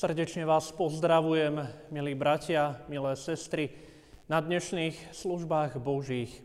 Srdečne 0.00 0.48
vás 0.48 0.72
pozdravujem, 0.72 1.60
milí 1.92 2.16
bratia, 2.16 2.80
milé 2.88 3.12
sestry, 3.20 3.68
na 4.32 4.40
dnešných 4.40 5.12
službách 5.12 5.76
Božích. 5.76 6.40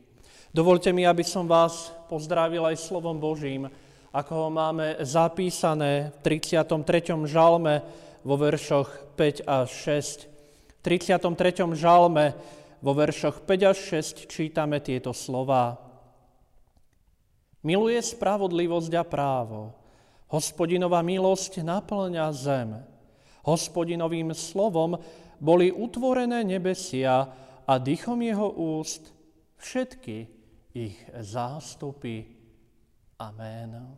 Dovolte 0.52 0.92
mi, 0.92 1.08
aby 1.08 1.24
som 1.24 1.48
vás 1.48 1.96
pozdravil 2.12 2.68
aj 2.68 2.76
slovom 2.76 3.16
Božím, 3.16 3.72
ako 4.12 4.32
ho 4.36 4.50
máme 4.52 5.00
zapísané 5.08 6.12
v 6.20 6.44
33. 6.44 7.16
žalme 7.32 7.80
vo 8.28 8.36
veršoch 8.36 9.16
5 9.16 9.48
až 9.48 9.72
6. 10.04 10.28
V 10.76 10.80
33. 10.84 11.80
žalme 11.80 12.36
vo 12.84 12.92
veršoch 12.92 13.40
5 13.40 13.72
až 13.72 13.78
6 14.04 14.36
čítame 14.36 14.84
tieto 14.84 15.16
slova. 15.16 15.80
Miluje 17.64 18.04
spravodlivosť 18.04 18.92
a 19.00 19.04
právo. 19.08 19.72
Hospodinová 20.28 21.00
milosť 21.00 21.64
naplňa 21.64 22.28
zem. 22.36 22.95
Hospodinovým 23.46 24.34
slovom 24.34 24.98
boli 25.38 25.70
utvorené 25.70 26.42
nebesia 26.42 27.30
a 27.66 27.74
dychom 27.78 28.22
jeho 28.22 28.50
úst 28.82 29.14
všetky 29.62 30.18
ich 30.74 30.98
zástupy. 31.22 32.26
Amen. 33.22 33.96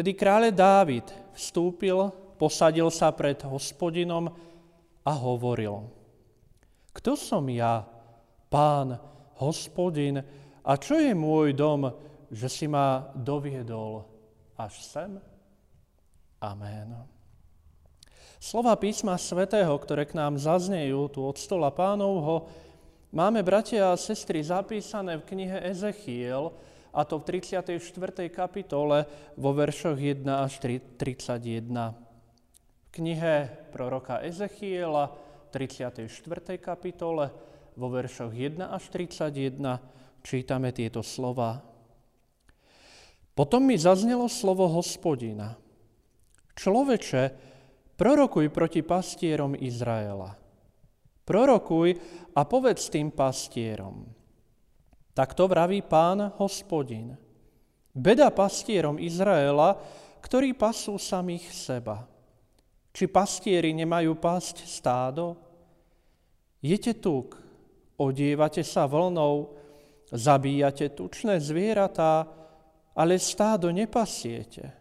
Vtedy 0.00 0.16
kráľ 0.16 0.48
Dávid 0.48 1.04
vstúpil, 1.36 2.08
posadil 2.40 2.88
sa 2.88 3.12
pred 3.12 3.36
hospodinom 3.44 4.32
a 5.04 5.12
hovoril. 5.12 5.92
Kto 6.96 7.20
som 7.20 7.44
ja, 7.52 7.84
pán, 8.48 8.96
hospodin, 9.36 10.24
a 10.64 10.72
čo 10.80 10.96
je 10.96 11.12
môj 11.12 11.52
dom, 11.52 11.92
že 12.32 12.48
si 12.48 12.64
ma 12.64 13.12
doviedol 13.12 14.08
až 14.56 14.80
sem? 14.80 15.20
Amen. 16.40 16.96
Slova 18.40 18.80
písma 18.80 19.20
svätého, 19.20 19.76
ktoré 19.76 20.08
k 20.08 20.16
nám 20.16 20.40
zaznejú 20.40 21.12
tu 21.12 21.28
od 21.28 21.36
stola 21.36 21.68
pánovho, 21.68 22.48
máme, 23.12 23.44
bratia 23.44 23.92
a 23.92 24.00
sestry, 24.00 24.40
zapísané 24.40 25.20
v 25.20 25.28
knihe 25.28 25.60
Ezechiel, 25.60 26.56
a 26.90 27.06
to 27.06 27.22
v 27.22 27.40
34. 27.40 27.78
kapitole 28.30 29.06
vo 29.38 29.50
veršoch 29.54 29.98
1 29.98 30.26
až 30.26 30.58
31. 30.58 31.70
V 32.82 32.88
knihe 32.90 33.34
proroka 33.70 34.18
Ezechiela 34.18 35.14
34. 35.54 36.10
kapitole 36.58 37.30
vo 37.78 37.88
veršoch 37.88 38.34
1 38.34 38.66
až 38.66 38.84
31 38.90 39.78
čítame 40.26 40.74
tieto 40.74 41.02
slova. 41.06 41.62
Potom 43.34 43.64
mi 43.64 43.78
zaznelo 43.78 44.28
slovo 44.28 44.68
hospodina. 44.68 45.56
Človeče, 46.58 47.22
prorokuj 47.96 48.52
proti 48.52 48.84
pastierom 48.84 49.56
Izraela. 49.56 50.36
Prorokuj 51.24 51.96
a 52.36 52.40
povedz 52.44 52.90
tým 52.90 53.14
pastierom. 53.14 54.19
Tak 55.14 55.34
to 55.34 55.50
vraví 55.50 55.82
pán 55.82 56.32
hospodin. 56.38 57.18
Beda 57.90 58.30
pastierom 58.30 59.02
Izraela, 59.02 59.74
ktorí 60.22 60.54
pasú 60.54 60.94
samých 61.00 61.50
seba. 61.50 62.06
Či 62.90 63.10
pastieri 63.10 63.74
nemajú 63.74 64.14
pásť 64.18 64.66
stádo? 64.66 65.38
Jete 66.62 66.98
tuk, 66.98 67.38
odievate 67.98 68.62
sa 68.62 68.86
vlnou, 68.86 69.56
zabíjate 70.10 70.92
tučné 70.92 71.38
zvieratá, 71.40 72.26
ale 72.94 73.16
stádo 73.16 73.70
nepasiete. 73.70 74.74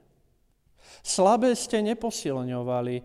Slabé 1.06 1.54
ste 1.56 1.80
neposilňovali, 1.86 2.96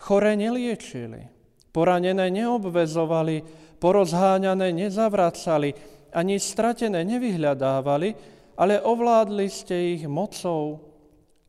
chore 0.00 0.32
neliečili, 0.34 1.22
poranené 1.70 2.32
neobvezovali, 2.32 3.44
porozháňané 3.76 4.72
nezavracali, 4.72 5.95
ani 6.16 6.40
stratené 6.40 7.04
nevyhľadávali, 7.04 8.08
ale 8.56 8.80
ovládli 8.80 9.46
ste 9.52 10.00
ich 10.00 10.08
mocou 10.08 10.80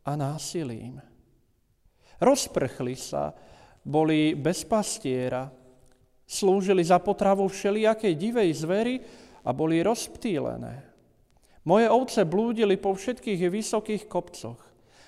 a 0.03 0.19
násilím. 0.19 0.99
Rozprchli 2.19 2.95
sa, 2.99 3.31
boli 3.87 4.35
bez 4.35 4.67
pastiera, 4.67 5.47
slúžili 6.27 6.83
za 6.83 6.99
potravu 6.99 7.47
všelijakej 7.47 8.13
divej 8.19 8.51
zvery 8.59 8.95
a 9.47 9.55
boli 9.55 9.79
rozptýlené. 9.79 10.83
Moje 11.63 11.87
ovce 11.87 12.27
blúdili 12.27 12.75
po 12.75 12.91
všetkých 12.91 13.47
vysokých 13.47 14.03
kopcoch. 14.11 14.59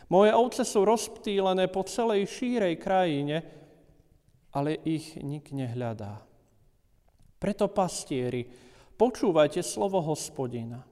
Moje 0.07 0.31
ovce 0.31 0.63
sú 0.63 0.87
rozptýlené 0.87 1.67
po 1.67 1.83
celej 1.83 2.31
šírej 2.31 2.79
krajine, 2.79 3.43
ale 4.55 4.79
ich 4.87 5.19
nik 5.19 5.51
nehľadá. 5.51 6.23
Preto 7.39 7.67
pastieri, 7.71 8.43
Počúvajte 8.99 9.63
slovo 9.63 10.03
hospodina. 10.03 10.83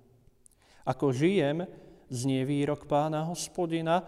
Ako 0.87 1.11
žijem, 1.11 1.67
znie 2.07 2.47
výrok 2.47 2.87
pána 2.87 3.27
hospodina, 3.27 3.99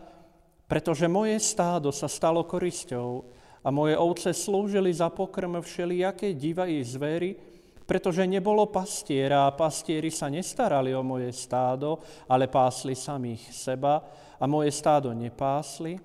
pretože 0.71 1.11
moje 1.11 1.35
stádo 1.43 1.91
sa 1.91 2.07
stalo 2.07 2.47
korisťou 2.47 3.27
a 3.59 3.67
moje 3.67 3.99
ovce 3.99 4.31
slúžili 4.31 4.95
za 4.95 5.11
pokrm 5.11 5.59
všelijakej 5.59 6.31
divej 6.31 6.79
zvery, 6.87 7.35
pretože 7.83 8.23
nebolo 8.23 8.71
pastiera 8.71 9.43
a 9.43 9.51
pastieri 9.51 10.07
sa 10.07 10.31
nestarali 10.31 10.95
o 10.95 11.03
moje 11.03 11.35
stádo, 11.35 11.99
ale 12.31 12.47
pásli 12.47 12.95
samých 12.95 13.51
seba 13.51 13.99
a 14.39 14.47
moje 14.47 14.71
stádo 14.71 15.11
nepásli. 15.11 15.99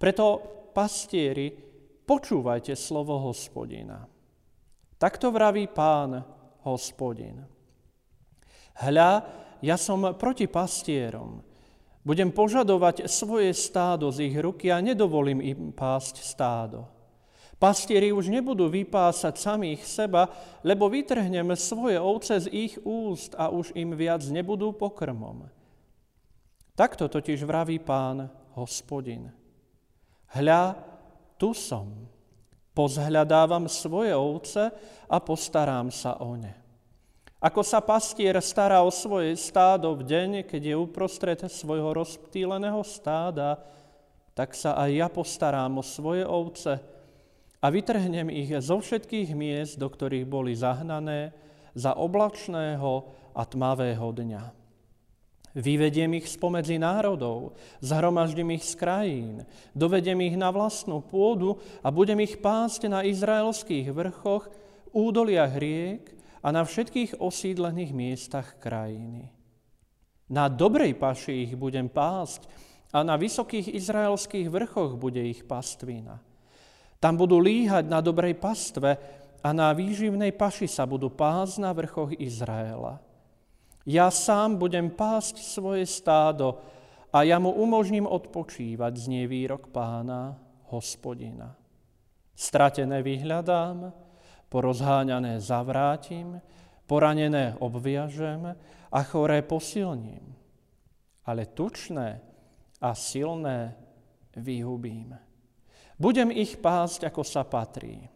Preto 0.00 0.40
pastieri, 0.72 1.52
počúvajte 2.00 2.72
slovo 2.72 3.20
hospodina. 3.28 4.08
Takto 4.96 5.28
vraví 5.28 5.68
pán, 5.68 6.39
hospodin. 6.64 7.44
Hľa, 8.80 9.24
ja 9.60 9.76
som 9.76 10.16
proti 10.16 10.48
pastierom. 10.48 11.44
Budem 12.00 12.32
požadovať 12.32 13.04
svoje 13.12 13.52
stádo 13.52 14.08
z 14.08 14.32
ich 14.32 14.36
ruky 14.40 14.72
a 14.72 14.80
nedovolím 14.80 15.44
im 15.44 15.60
pásť 15.68 16.24
stádo. 16.24 16.88
Pastieri 17.60 18.08
už 18.08 18.32
nebudú 18.32 18.72
vypásať 18.72 19.36
samých 19.36 19.84
seba, 19.84 20.32
lebo 20.64 20.88
vytrhnem 20.88 21.52
svoje 21.60 22.00
ovce 22.00 22.40
z 22.40 22.48
ich 22.48 22.80
úst 22.88 23.36
a 23.36 23.52
už 23.52 23.76
im 23.76 23.92
viac 23.92 24.24
nebudú 24.32 24.72
pokrmom. 24.72 25.44
Takto 26.72 27.12
totiž 27.12 27.44
vraví 27.44 27.76
pán 27.84 28.32
hospodin. 28.56 29.28
Hľa, 30.32 30.72
tu 31.36 31.52
som. 31.52 32.08
Pozhľadávam 32.70 33.66
svoje 33.66 34.14
ovce 34.14 34.70
a 35.10 35.16
postarám 35.18 35.90
sa 35.90 36.18
o 36.22 36.38
ne. 36.38 36.54
Ako 37.40 37.64
sa 37.64 37.80
pastier 37.80 38.36
stará 38.44 38.84
o 38.84 38.92
svoje 38.92 39.32
stádo 39.40 39.96
v 39.96 40.04
deň, 40.04 40.30
keď 40.44 40.62
je 40.70 40.76
uprostred 40.76 41.40
svojho 41.48 41.96
rozptýleného 41.96 42.84
stáda, 42.84 43.56
tak 44.36 44.52
sa 44.52 44.76
aj 44.76 44.90
ja 44.92 45.08
postarám 45.08 45.80
o 45.80 45.84
svoje 45.84 46.22
ovce 46.28 46.76
a 47.60 47.66
vytrhnem 47.68 48.28
ich 48.28 48.52
zo 48.60 48.80
všetkých 48.80 49.32
miest, 49.32 49.80
do 49.80 49.88
ktorých 49.88 50.28
boli 50.28 50.52
zahnané, 50.52 51.32
za 51.72 51.96
oblačného 51.96 53.08
a 53.32 53.42
tmavého 53.48 54.04
dňa. 54.12 54.59
Vyvediem 55.50 56.14
ich 56.14 56.30
spomedzi 56.30 56.78
národov, 56.78 57.58
zhromaždím 57.82 58.54
ich 58.54 58.62
z 58.70 58.78
krajín, 58.78 59.42
dovedem 59.74 60.22
ich 60.22 60.38
na 60.38 60.54
vlastnú 60.54 61.02
pôdu 61.02 61.58
a 61.82 61.90
budem 61.90 62.22
ich 62.22 62.38
pásť 62.38 62.86
na 62.86 63.02
izraelských 63.02 63.90
vrchoch, 63.90 64.46
údoliach 64.94 65.58
riek 65.58 66.14
a 66.38 66.54
na 66.54 66.62
všetkých 66.62 67.18
osídlených 67.18 67.90
miestach 67.90 68.62
krajiny. 68.62 69.26
Na 70.30 70.46
dobrej 70.46 70.94
paši 70.94 71.50
ich 71.50 71.58
budem 71.58 71.90
pásť 71.90 72.46
a 72.94 73.02
na 73.02 73.18
vysokých 73.18 73.74
izraelských 73.74 74.46
vrchoch 74.46 74.94
bude 74.94 75.18
ich 75.18 75.42
pastvina. 75.42 76.22
Tam 77.02 77.18
budú 77.18 77.42
líhať 77.42 77.90
na 77.90 77.98
dobrej 77.98 78.38
pastve 78.38 78.94
a 79.42 79.50
na 79.50 79.74
výživnej 79.74 80.30
paši 80.30 80.70
sa 80.70 80.86
budú 80.86 81.10
pásť 81.10 81.58
na 81.58 81.74
vrchoch 81.74 82.14
Izraela. 82.14 83.02
Ja 83.88 84.12
sám 84.12 84.60
budem 84.60 84.92
pásť 84.92 85.40
svoje 85.40 85.88
stádo 85.88 86.60
a 87.10 87.24
ja 87.24 87.40
mu 87.40 87.50
umožním 87.50 88.04
odpočívať, 88.04 88.92
znie 88.96 89.24
výrok 89.24 89.72
pána, 89.72 90.36
hospodina. 90.68 91.56
Stratené 92.36 93.02
vyhľadám, 93.02 93.92
porozháňané 94.48 95.40
zavrátim, 95.40 96.38
poranené 96.84 97.56
obviažem 97.58 98.54
a 98.90 99.00
choré 99.06 99.42
posilním. 99.42 100.34
Ale 101.26 101.50
tučné 101.50 102.20
a 102.80 102.90
silné 102.96 103.76
vyhubím. 104.36 105.14
Budem 106.00 106.32
ich 106.32 106.56
pásť, 106.56 107.12
ako 107.12 107.22
sa 107.22 107.44
patrí. 107.44 108.08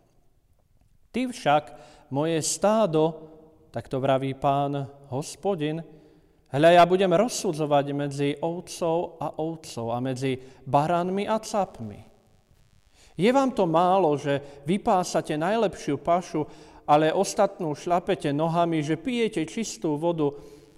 Ty 1.12 1.30
však, 1.30 1.64
moje 2.11 2.40
stádo, 2.42 3.34
tak 3.75 3.90
to 3.90 3.99
vraví 3.99 4.38
pán 4.38 4.87
hospodin, 5.11 5.83
hľa 6.54 6.71
ja 6.78 6.87
budem 6.87 7.11
rozsudzovať 7.11 7.87
medzi 7.90 8.31
ovcov 8.38 9.19
a 9.19 9.35
ovcov 9.43 9.90
a 9.90 9.99
medzi 9.99 10.38
baranmi 10.62 11.26
a 11.26 11.43
capmi. 11.43 11.99
Je 13.19 13.26
vám 13.35 13.50
to 13.50 13.66
málo, 13.66 14.14
že 14.14 14.62
vypásate 14.62 15.35
najlepšiu 15.35 15.99
pašu, 15.99 16.47
ale 16.87 17.11
ostatnú 17.11 17.75
šlapete 17.75 18.31
nohami, 18.31 18.78
že 18.78 18.95
pijete 18.95 19.43
čistú 19.43 19.99
vodu, 19.99 20.31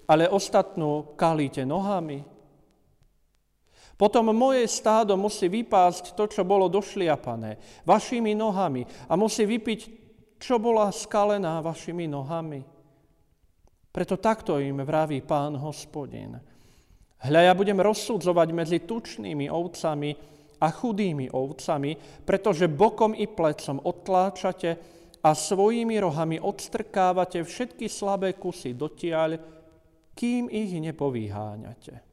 ale 0.09 0.25
ostatnú 0.25 1.13
kalíte 1.13 1.69
nohami? 1.69 2.25
Potom 3.93 4.33
moje 4.33 4.65
stádo 4.65 5.13
musí 5.13 5.45
vypásť 5.45 6.17
to, 6.17 6.25
čo 6.25 6.41
bolo 6.41 6.65
došliapané, 6.65 7.61
vašimi 7.85 8.33
nohami 8.33 8.89
a 9.05 9.13
musí 9.13 9.45
vypiť, 9.45 9.79
čo 10.41 10.57
bola 10.57 10.89
skalená 10.89 11.61
vašimi 11.61 12.09
nohami. 12.09 12.76
Preto 13.97 14.21
takto 14.21 14.61
im 14.61 14.85
vraví 14.85 15.25
pán 15.25 15.57
hospodin. 15.57 16.37
Hľa 17.17 17.49
ja 17.49 17.53
budem 17.57 17.81
rozsudzovať 17.81 18.53
medzi 18.53 18.77
tučnými 18.85 19.49
ovcami 19.49 20.13
a 20.61 20.69
chudými 20.69 21.33
ovcami, 21.33 21.97
pretože 22.21 22.69
bokom 22.69 23.17
i 23.17 23.25
plecom 23.25 23.81
odtláčate 23.81 24.69
a 25.25 25.33
svojimi 25.33 25.97
rohami 25.97 26.37
odstrkávate 26.37 27.41
všetky 27.41 27.89
slabé 27.89 28.37
kusy 28.37 28.77
dotiaľ, 28.77 29.41
kým 30.13 30.45
ich 30.45 30.77
nepovyháňate. 30.77 32.06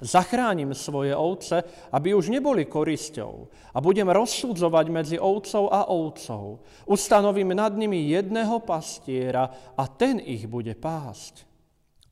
Zachránim 0.00 0.74
svoje 0.74 1.12
ovce, 1.16 1.62
aby 1.92 2.14
už 2.14 2.32
neboli 2.32 2.64
korisťou 2.64 3.48
a 3.74 3.78
budem 3.78 4.08
rozsudzovať 4.08 4.86
medzi 4.88 5.16
ovcov 5.18 5.68
a 5.68 5.90
ovcov. 5.90 6.64
Ustanovím 6.86 7.52
nad 7.52 7.74
nimi 7.76 8.08
jedného 8.10 8.62
pastiera 8.62 9.74
a 9.76 9.84
ten 9.86 10.22
ich 10.22 10.48
bude 10.48 10.74
pásť. 10.74 11.44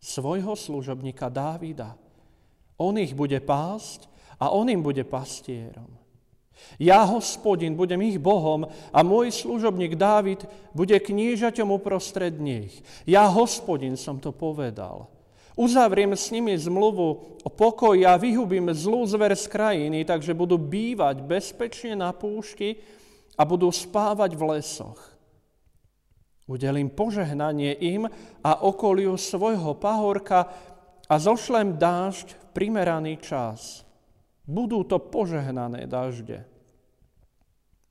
Svojho 0.00 0.56
služobníka 0.56 1.28
Dávida. 1.28 1.96
On 2.80 2.96
ich 2.96 3.12
bude 3.12 3.36
pásť 3.44 4.08
a 4.40 4.48
on 4.48 4.68
im 4.72 4.80
bude 4.80 5.04
pastierom. 5.04 6.00
Ja, 6.80 7.04
hospodin, 7.04 7.76
budem 7.76 8.00
ich 8.04 8.20
Bohom 8.20 8.68
a 8.92 9.00
môj 9.00 9.32
služobník 9.32 9.96
Dávid 9.96 10.44
bude 10.76 10.96
knížaťom 10.96 11.68
uprostred 11.72 12.36
nich. 12.36 12.72
Ja, 13.04 13.28
hospodin, 13.28 13.96
som 13.96 14.20
to 14.20 14.32
povedal. 14.32 15.08
Uzavriem 15.60 16.16
s 16.16 16.32
nimi 16.32 16.56
zmluvu 16.56 17.36
o 17.44 17.50
pokoji 17.52 18.08
a 18.08 18.16
vyhubím 18.16 18.72
zlú 18.72 19.04
zver 19.04 19.36
z 19.36 19.44
krajiny, 19.44 20.08
takže 20.08 20.32
budú 20.32 20.56
bývať 20.56 21.20
bezpečne 21.20 22.00
na 22.00 22.16
púšti 22.16 22.80
a 23.36 23.44
budú 23.44 23.68
spávať 23.68 24.40
v 24.40 24.56
lesoch. 24.56 25.00
Udelím 26.48 26.88
požehnanie 26.88 27.76
im 27.76 28.08
a 28.40 28.64
okoliu 28.64 29.20
svojho 29.20 29.76
pahorka 29.76 30.48
a 31.04 31.14
zošlem 31.20 31.76
dážď 31.76 32.32
v 32.32 32.44
primeraný 32.56 33.20
čas. 33.20 33.84
Budú 34.48 34.82
to 34.88 34.96
požehnané 34.96 35.84
dažde. 35.84 36.42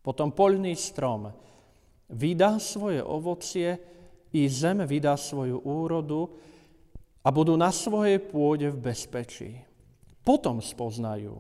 Potom 0.01 0.33
poľný 0.33 0.73
strom 0.73 1.29
vydá 2.09 2.57
svoje 2.57 3.05
ovocie 3.05 3.77
i 4.33 4.49
zem 4.49 4.81
vydá 4.89 5.13
svoju 5.15 5.61
úrodu, 5.61 6.33
a 7.23 7.27
budú 7.29 7.59
na 7.59 7.69
svojej 7.69 8.19
pôde 8.19 8.71
v 8.71 8.77
bezpečí. 8.79 9.51
Potom 10.23 10.63
spoznajú, 10.63 11.35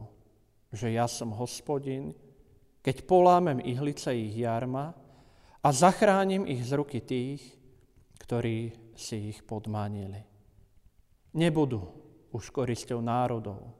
že 0.73 0.91
ja 0.91 1.07
som 1.07 1.35
hospodin, 1.35 2.11
keď 2.83 3.03
polámem 3.05 3.59
ihlice 3.63 4.11
ich 4.15 4.35
jarma 4.39 4.95
a 5.59 5.67
zachránim 5.69 6.47
ich 6.47 6.63
z 6.63 6.71
ruky 6.79 6.99
tých, 7.03 7.41
ktorí 8.19 8.71
si 8.95 9.31
ich 9.31 9.39
podmanili. 9.43 10.21
Nebudú 11.35 11.81
už 12.35 12.51
korisťou 12.51 12.99
národov. 12.99 13.73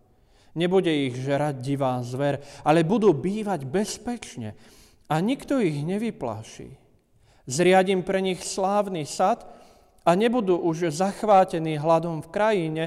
Nebude 0.58 0.89
ich 0.89 1.13
žerať 1.13 1.62
divá 1.62 2.01
zver, 2.01 2.41
ale 2.65 2.88
budú 2.88 3.13
bývať 3.13 3.70
bezpečne 3.70 4.58
a 5.06 5.22
nikto 5.22 5.62
ich 5.62 5.77
nevyplaší. 5.86 6.74
Zriadím 7.50 8.06
pre 8.06 8.22
nich 8.22 8.41
slávny 8.41 9.06
sad, 9.06 9.46
a 10.10 10.18
nebudú 10.18 10.58
už 10.58 10.89
zachvátení 10.89 11.78
hladom 11.78 12.25
v 12.25 12.34
krajine, 12.34 12.84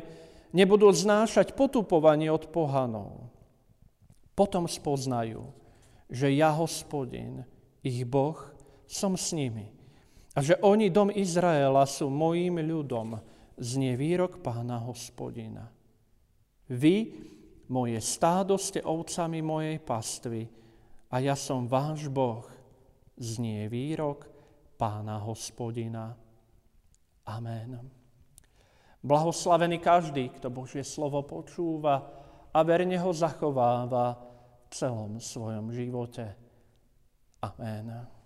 nebudú 0.50 0.90
znášať 0.90 1.54
potupovanie 1.54 2.26
od 2.34 2.50
pohanov. 2.50 3.30
Potom 4.34 4.66
spoznajú, 4.66 5.46
že 6.10 6.34
ja, 6.34 6.50
hospodin, 6.50 7.46
ich 7.86 8.02
Boh, 8.02 8.34
som 8.90 9.14
s 9.14 9.30
nimi 9.30 9.70
a 10.34 10.42
že 10.42 10.58
oni, 10.64 10.88
dom 10.88 11.12
Izraela, 11.14 11.84
sú 11.86 12.08
mojím 12.10 12.64
ľudom, 12.64 13.20
znie 13.60 13.94
výrok 13.94 14.40
pána 14.40 14.80
hospodina. 14.80 15.68
Vy, 16.72 17.12
moje 17.68 18.00
stádo, 18.00 18.56
ste 18.56 18.80
ovcami 18.80 19.44
mojej 19.44 19.76
pastvy 19.78 20.48
a 21.12 21.20
ja 21.20 21.36
som 21.36 21.68
váš 21.68 22.08
Boh, 22.08 22.48
znie 23.20 23.68
výrok 23.68 24.24
pána 24.80 25.20
hospodina. 25.20 26.16
Amen. 27.32 27.80
Blahoslavený 29.02 29.80
každý, 29.80 30.28
kto 30.36 30.52
Božie 30.52 30.84
slovo 30.84 31.24
počúva 31.24 32.12
a 32.52 32.58
verne 32.62 33.00
ho 33.00 33.10
zachováva 33.10 34.20
v 34.68 34.76
celom 34.76 35.16
svojom 35.16 35.72
živote. 35.72 36.36
Amen. 37.42 38.21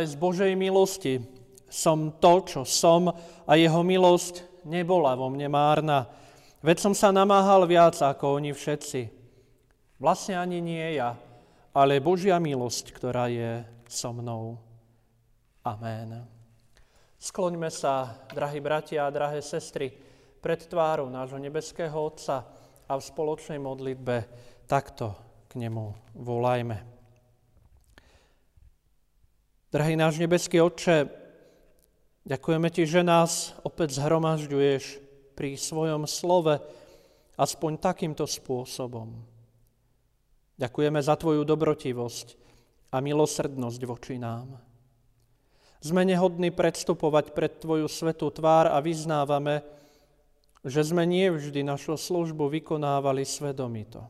Ale 0.00 0.08
z 0.08 0.16
Božej 0.16 0.56
milosti 0.56 1.20
som 1.68 2.08
to, 2.16 2.40
čo 2.48 2.64
som 2.64 3.12
a 3.44 3.52
jeho 3.52 3.84
milosť 3.84 4.64
nebola 4.64 5.12
vo 5.12 5.28
mne 5.28 5.52
márna. 5.52 6.08
Veď 6.64 6.88
som 6.88 6.96
sa 6.96 7.12
namáhal 7.12 7.68
viac 7.68 8.00
ako 8.00 8.40
oni 8.40 8.56
všetci. 8.56 9.12
Vlastne 10.00 10.40
ani 10.40 10.64
nie 10.64 10.96
ja, 10.96 11.20
ale 11.76 12.00
Božia 12.00 12.40
milosť, 12.40 12.96
ktorá 12.96 13.28
je 13.28 13.60
so 13.92 14.08
mnou. 14.16 14.56
Amen. 15.68 16.24
Skloňme 17.20 17.68
sa, 17.68 18.24
drahí 18.32 18.56
bratia 18.56 19.04
a 19.04 19.12
drahé 19.12 19.44
sestry, 19.44 19.92
pred 20.40 20.64
tvárou 20.64 21.12
nášho 21.12 21.36
nebeského 21.36 21.92
Otca 21.92 22.48
a 22.88 22.96
v 22.96 23.04
spoločnej 23.04 23.60
modlitbe 23.60 24.16
takto 24.64 25.12
k 25.44 25.60
nemu 25.60 25.92
volajme. 26.16 26.99
Drahý 29.70 29.94
náš 29.94 30.18
nebeský 30.18 30.58
Otče, 30.58 31.06
ďakujeme 32.26 32.74
Ti, 32.74 32.90
že 32.90 33.06
nás 33.06 33.54
opäť 33.62 34.02
zhromažďuješ 34.02 34.98
pri 35.38 35.54
svojom 35.54 36.10
slove 36.10 36.58
aspoň 37.38 37.78
takýmto 37.78 38.26
spôsobom. 38.26 39.14
Ďakujeme 40.58 40.98
za 40.98 41.14
Tvoju 41.14 41.46
dobrotivosť 41.46 42.34
a 42.90 42.98
milosrdnosť 42.98 43.80
voči 43.86 44.18
nám. 44.18 44.58
Sme 45.78 46.02
nehodní 46.02 46.50
predstupovať 46.50 47.30
pred 47.30 47.54
Tvoju 47.62 47.86
svetú 47.86 48.26
tvár 48.34 48.74
a 48.74 48.82
vyznávame, 48.82 49.62
že 50.66 50.82
sme 50.82 51.06
nie 51.06 51.30
vždy 51.30 51.62
našu 51.62 51.94
službu 51.94 52.50
vykonávali 52.58 53.22
svedomito. 53.22 54.02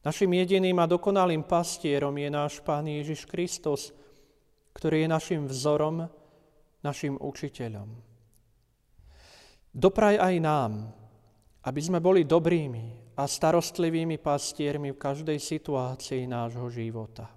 Našim 0.00 0.32
jediným 0.32 0.80
a 0.80 0.88
dokonalým 0.88 1.44
pastierom 1.44 2.16
je 2.16 2.28
náš 2.32 2.64
Pán 2.64 2.88
Ježiš 2.88 3.28
Kristus, 3.28 3.92
ktorý 4.76 5.08
je 5.08 5.08
našim 5.08 5.42
vzorom, 5.48 6.04
našim 6.84 7.16
učiteľom. 7.16 7.88
Dopraj 9.72 10.20
aj 10.20 10.34
nám, 10.40 10.72
aby 11.64 11.80
sme 11.80 11.98
boli 11.98 12.28
dobrými 12.28 13.16
a 13.16 13.24
starostlivými 13.24 14.20
pastiermi 14.20 14.92
v 14.92 15.00
každej 15.00 15.40
situácii 15.40 16.28
nášho 16.28 16.68
života. 16.68 17.32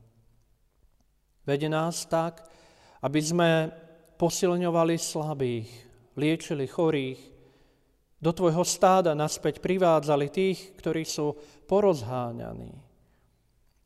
Vede 1.48 1.72
nás 1.72 2.04
tak, 2.06 2.44
aby 3.00 3.20
sme 3.24 3.50
posilňovali 4.20 4.96
slabých, 5.00 5.72
liečili 6.20 6.68
chorých, 6.68 7.20
do 8.20 8.36
tvojho 8.36 8.68
stáda 8.68 9.16
naspäť 9.16 9.64
privádzali 9.64 10.28
tých, 10.28 10.76
ktorí 10.76 11.08
sú 11.08 11.40
porozháňaní. 11.72 12.76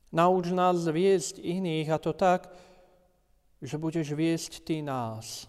Nauč 0.10 0.50
nás 0.50 0.82
viesť 0.90 1.38
iných 1.38 1.88
a 1.94 1.98
to 2.02 2.18
tak, 2.18 2.50
že 3.64 3.80
budeš 3.80 4.12
viesť 4.12 4.68
ty 4.68 4.84
nás. 4.84 5.48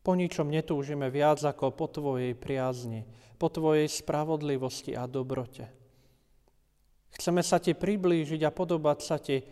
Po 0.00 0.14
ničom 0.14 0.48
netúžime 0.48 1.10
viac 1.10 1.42
ako 1.42 1.74
po 1.74 1.90
tvojej 1.90 2.32
priazni, 2.38 3.04
po 3.36 3.50
Tvojej 3.52 3.88
spravodlivosti 3.88 4.92
a 4.92 5.08
dobrote. 5.08 5.68
Chceme 7.10 7.42
sa 7.42 7.58
Ti 7.60 7.74
priblížiť 7.76 8.46
a 8.46 8.54
podobať 8.54 8.98
sa 9.00 9.16
Ti 9.20 9.42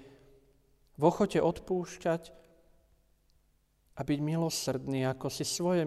v 0.98 1.02
ochote 1.02 1.42
odpúšťať 1.42 2.22
a 3.98 4.00
byť 4.06 4.18
milosrdný, 4.22 5.04
ako 5.10 5.26
si 5.28 5.42
svoje 5.42 5.82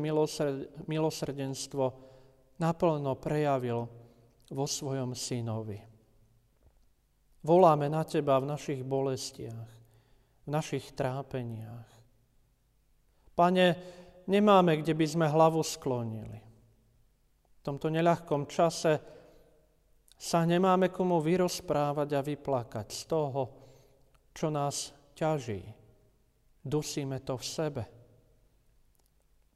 milosrdenstvo 0.86 1.86
naplno 2.60 3.16
prejavil 3.18 3.88
vo 4.52 4.66
svojom 4.68 5.16
synovi. 5.16 5.80
Voláme 7.42 7.90
na 7.90 8.06
Teba 8.06 8.38
v 8.38 8.52
našich 8.52 8.86
bolestiach, 8.86 9.81
našich 10.52 10.92
trápeniach. 10.92 11.88
Pane, 13.32 13.68
nemáme, 14.28 14.84
kde 14.84 14.92
by 14.92 15.06
sme 15.08 15.26
hlavu 15.32 15.64
sklonili 15.64 16.52
v 17.62 17.70
tomto 17.70 17.94
neľahkom 17.94 18.50
čase 18.50 18.98
sa 20.18 20.42
nemáme 20.50 20.90
komu 20.90 21.22
vyrozprávať 21.22 22.10
a 22.18 22.26
vyplakať 22.26 22.88
z 22.90 23.02
toho, 23.06 23.42
čo 24.34 24.50
nás 24.50 24.90
ťaží. 25.14 25.62
Dusíme 26.58 27.22
to 27.22 27.38
v 27.38 27.46
sebe. 27.46 27.84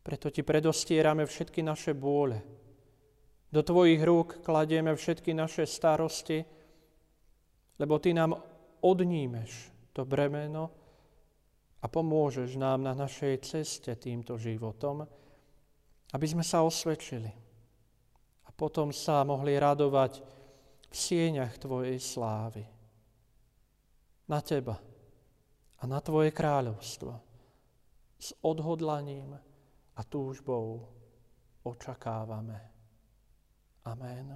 Preto 0.06 0.30
ti 0.30 0.46
predostierame 0.46 1.26
všetky 1.26 1.66
naše 1.66 1.98
bôle. 1.98 2.46
Do 3.50 3.66
tvojich 3.66 4.06
rúk 4.06 4.46
kladieme 4.46 4.94
všetky 4.94 5.34
naše 5.34 5.66
starosti, 5.66 6.46
lebo 7.82 7.98
ty 7.98 8.14
nám 8.14 8.38
odnímeš 8.86 9.74
to 9.98 10.06
bremeno 10.06 10.70
a 11.86 11.88
pomôžeš 11.88 12.58
nám 12.58 12.82
na 12.82 12.98
našej 12.98 13.46
ceste 13.46 13.94
týmto 13.94 14.42
životom, 14.42 15.06
aby 16.18 16.26
sme 16.26 16.42
sa 16.42 16.66
osvedčili 16.66 17.46
potom 18.56 18.96
sa 18.96 19.28
mohli 19.28 19.60
radovať 19.60 20.24
v 20.88 20.96
sieňach 20.96 21.60
Tvojej 21.60 22.00
slávy. 22.00 22.64
Na 24.32 24.40
Teba 24.42 24.80
a 25.78 25.84
na 25.86 26.00
Tvoje 26.00 26.32
kráľovstvo 26.32 27.12
s 28.18 28.34
odhodlaním 28.42 29.36
a 29.96 30.02
túžbou 30.08 30.88
očakávame. 31.62 32.58
Amen. 33.86 34.34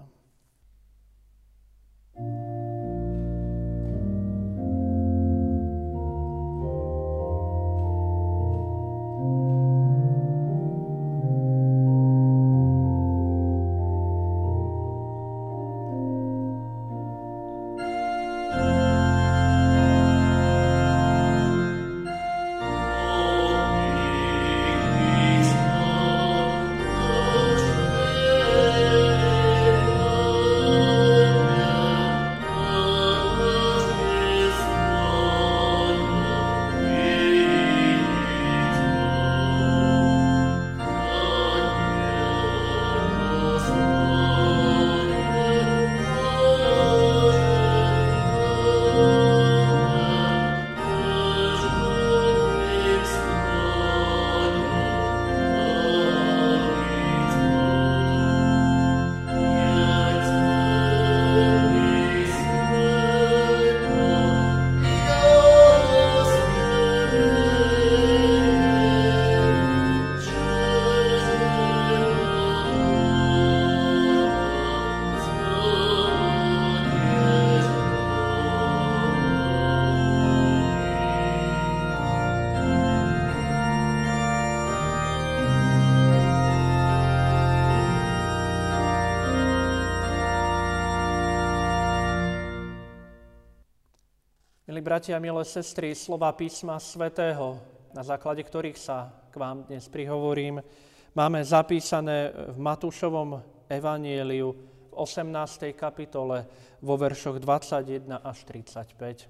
Milí 94.79 94.95
bratia, 94.95 95.19
milé 95.19 95.43
sestry, 95.43 95.91
slova 95.91 96.31
písma 96.31 96.79
svätého, 96.79 97.59
na 97.91 97.99
základe 97.99 98.39
ktorých 98.39 98.79
sa 98.79 99.11
k 99.27 99.35
vám 99.35 99.67
dnes 99.67 99.91
prihovorím, 99.91 100.63
máme 101.11 101.43
zapísané 101.43 102.31
v 102.31 102.55
Matúšovom 102.55 103.43
evanieliu 103.67 104.55
v 104.87 104.93
18. 104.95 105.75
kapitole 105.75 106.47
vo 106.79 106.95
veršoch 106.95 107.43
21 107.43 108.23
až 108.23 108.47
35. 108.47 109.27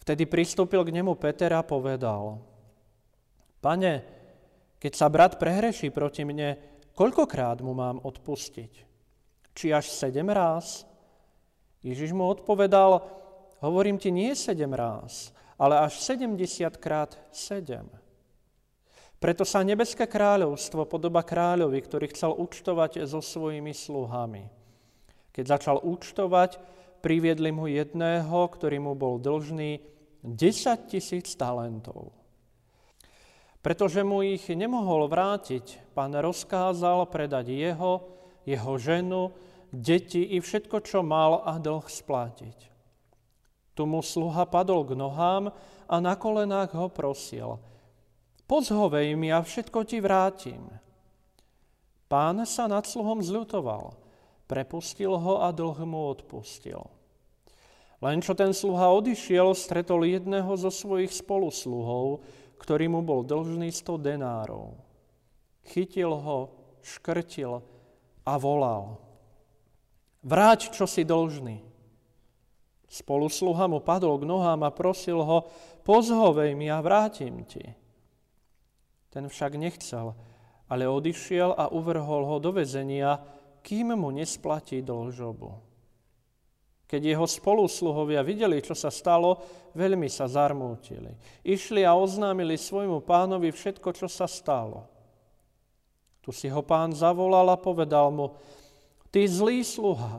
Vtedy 0.00 0.24
pristúpil 0.24 0.80
k 0.80 0.96
nemu 0.96 1.12
Peter 1.20 1.52
a 1.52 1.60
povedal, 1.60 2.40
Pane, 3.60 4.00
keď 4.80 4.92
sa 4.96 5.12
brat 5.12 5.36
prehreší 5.36 5.92
proti 5.92 6.24
mne, 6.24 6.56
koľkokrát 6.96 7.60
mu 7.60 7.76
mám 7.76 8.00
odpustiť? 8.00 8.72
Či 9.52 9.76
až 9.76 9.92
sedem 9.92 10.32
ráz? 10.32 10.88
Ježiš 11.84 12.16
mu 12.16 12.24
odpovedal, 12.24 13.19
Hovorím 13.60 14.00
ti 14.00 14.08
nie 14.08 14.32
sedem 14.32 14.72
ráz, 14.72 15.36
ale 15.60 15.76
až 15.76 16.00
70 16.00 16.40
krát 16.80 17.12
7. 17.28 17.84
Preto 19.20 19.44
sa 19.44 19.60
nebeské 19.60 20.08
kráľovstvo 20.08 20.88
podoba 20.88 21.20
kráľovi, 21.20 21.76
ktorý 21.84 22.08
chcel 22.08 22.32
účtovať 22.40 23.04
so 23.04 23.20
svojimi 23.20 23.76
sluhami. 23.76 24.48
Keď 25.36 25.44
začal 25.44 25.76
účtovať, 25.84 26.56
priviedli 27.04 27.52
mu 27.52 27.68
jedného, 27.68 28.48
ktorý 28.48 28.80
mu 28.80 28.96
bol 28.96 29.20
dlžný 29.20 29.84
10 30.24 30.88
tisíc 30.88 31.36
talentov. 31.36 32.16
Pretože 33.60 34.00
mu 34.00 34.24
ich 34.24 34.48
nemohol 34.48 35.04
vrátiť, 35.04 35.92
pán 35.92 36.16
rozkázal 36.16 37.04
predať 37.12 37.52
jeho, 37.52 38.08
jeho 38.48 38.72
ženu, 38.80 39.36
deti 39.68 40.24
i 40.32 40.40
všetko, 40.40 40.80
čo 40.80 41.04
mal 41.04 41.44
a 41.44 41.60
dlh 41.60 41.84
splatiť. 41.84 42.58
Tu 43.80 43.88
mu 43.88 44.04
sluha 44.04 44.44
padol 44.44 44.84
k 44.84 44.92
nohám 44.92 45.48
a 45.88 45.96
na 46.04 46.12
kolenách 46.12 46.76
ho 46.76 46.92
prosil– 46.92 47.56
pozhovej 48.50 49.14
mi 49.14 49.30
a 49.30 49.38
všetko 49.38 49.86
ti 49.86 50.02
vrátim. 50.02 50.66
Pán 52.10 52.42
sa 52.42 52.66
nad 52.66 52.82
sluhom 52.82 53.22
zľutoval, 53.22 53.94
prepustil 54.50 55.14
ho 55.14 55.46
a 55.46 55.54
dlh 55.54 55.78
mu 55.86 56.10
odpustil. 56.10 56.82
Len 58.02 58.18
čo 58.18 58.34
ten 58.34 58.50
sluha 58.50 58.90
odišiel, 58.90 59.54
stretol 59.54 60.02
jedného 60.02 60.50
zo 60.58 60.74
svojich 60.74 61.14
spolusluhov, 61.14 62.26
ktorý 62.58 62.90
mu 62.90 63.00
bol 63.06 63.22
dlžný 63.22 63.70
sto 63.70 63.94
denárov. 63.94 64.74
Chytil 65.70 66.10
ho, 66.10 66.52
škrtil 66.82 67.64
a 68.26 68.34
volal. 68.36 68.98
Vráť, 70.26 70.74
čo 70.74 70.90
si 70.90 71.06
dlžný. 71.06 71.69
Spolusluha 72.90 73.70
mu 73.70 73.78
padol 73.78 74.18
k 74.18 74.26
nohám 74.26 74.66
a 74.66 74.74
prosil 74.74 75.22
ho, 75.22 75.46
pozhovej 75.86 76.58
mi 76.58 76.66
a 76.66 76.82
vrátim 76.82 77.46
ti. 77.46 77.62
Ten 79.14 79.30
však 79.30 79.54
nechcel, 79.54 80.18
ale 80.66 80.90
odišiel 80.90 81.54
a 81.54 81.70
uvrhol 81.70 82.26
ho 82.26 82.36
do 82.42 82.50
vezenia, 82.50 83.22
kým 83.62 83.94
mu 83.94 84.10
nesplatí 84.10 84.82
dlžobu. 84.82 85.70
Keď 86.90 87.14
jeho 87.14 87.26
spolusluhovia 87.30 88.26
videli, 88.26 88.58
čo 88.58 88.74
sa 88.74 88.90
stalo, 88.90 89.38
veľmi 89.78 90.10
sa 90.10 90.26
zarmútili. 90.26 91.14
Išli 91.46 91.86
a 91.86 91.94
oznámili 91.94 92.58
svojmu 92.58 93.06
pánovi 93.06 93.54
všetko, 93.54 93.94
čo 93.94 94.10
sa 94.10 94.26
stalo. 94.26 94.90
Tu 96.18 96.34
si 96.34 96.50
ho 96.50 96.66
pán 96.66 96.90
zavolal 96.90 97.46
a 97.54 97.62
povedal 97.62 98.10
mu, 98.10 98.34
ty 99.14 99.30
zlý 99.30 99.62
sluha, 99.62 100.18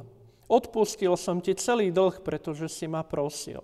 odpustil 0.52 1.16
som 1.16 1.40
ti 1.40 1.56
celý 1.56 1.96
dlh, 1.96 2.20
pretože 2.20 2.68
si 2.68 2.92
ma 2.92 3.08
prosil. 3.08 3.64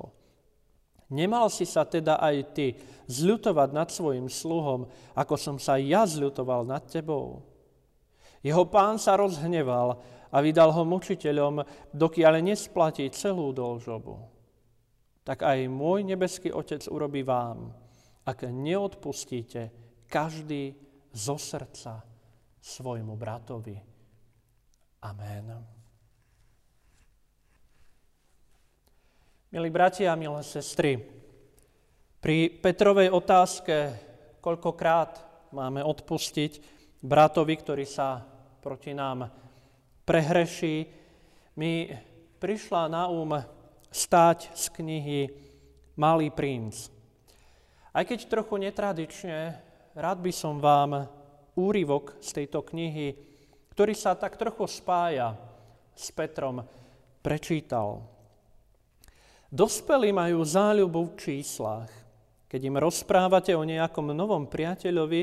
Nemal 1.11 1.51
si 1.51 1.63
sa 1.63 1.87
teda 1.87 2.19
aj 2.19 2.35
ty 2.55 2.67
zľutovať 3.07 3.69
nad 3.71 3.87
svojim 3.87 4.27
sluhom, 4.27 4.87
ako 5.15 5.35
som 5.35 5.55
sa 5.59 5.79
ja 5.79 6.03
zľutoval 6.03 6.67
nad 6.67 6.83
tebou? 6.87 7.43
Jeho 8.43 8.63
pán 8.67 8.99
sa 8.99 9.15
rozhneval 9.15 9.99
a 10.31 10.37
vydal 10.43 10.71
ho 10.75 10.83
mučiteľom, 10.83 11.63
dokiaľ 11.95 12.43
nesplatí 12.43 13.07
celú 13.11 13.55
dlžobu. 13.55 14.19
Tak 15.23 15.43
aj 15.43 15.67
môj 15.67 16.07
nebeský 16.07 16.51
Otec 16.51 16.83
urobí 16.87 17.23
vám, 17.23 17.71
ak 18.27 18.47
neodpustíte 18.47 19.71
každý 20.07 20.75
zo 21.11 21.39
srdca 21.39 22.03
svojmu 22.59 23.15
bratovi. 23.15 23.79
Amen. 25.03 25.76
Milí 29.47 29.71
bratia 29.71 30.11
a 30.11 30.19
milé 30.19 30.43
sestry, 30.43 30.99
pri 32.19 32.51
Petrovej 32.51 33.07
otázke, 33.07 33.95
koľkokrát 34.43 35.23
máme 35.55 35.79
odpustiť 35.87 36.59
bratovi, 36.99 37.55
ktorý 37.55 37.87
sa 37.87 38.27
proti 38.59 38.91
nám 38.91 39.31
prehreší, 40.03 40.91
mi 41.55 41.87
prišla 42.43 42.91
na 42.91 43.07
um 43.07 43.39
stáť 43.87 44.51
z 44.51 44.65
knihy 44.67 45.19
Malý 45.95 46.27
princ. 46.27 46.91
Aj 47.95 48.03
keď 48.03 48.27
trochu 48.27 48.59
netradične, 48.59 49.55
rád 49.95 50.19
by 50.27 50.31
som 50.35 50.59
vám 50.59 51.07
úryvok 51.55 52.19
z 52.19 52.43
tejto 52.43 52.67
knihy, 52.67 53.15
ktorý 53.71 53.95
sa 53.95 54.11
tak 54.11 54.35
trochu 54.35 54.67
spája 54.67 55.39
s 55.95 56.11
Petrom, 56.11 56.67
prečítal. 57.23 58.16
Dospelí 59.47 60.11
majú 60.11 60.43
záľubu 60.43 61.15
v 61.15 61.17
číslach. 61.19 61.91
Keď 62.51 62.61
im 62.67 62.75
rozprávate 62.83 63.55
o 63.55 63.63
nejakom 63.63 64.11
novom 64.11 64.43
priateľovi, 64.47 65.21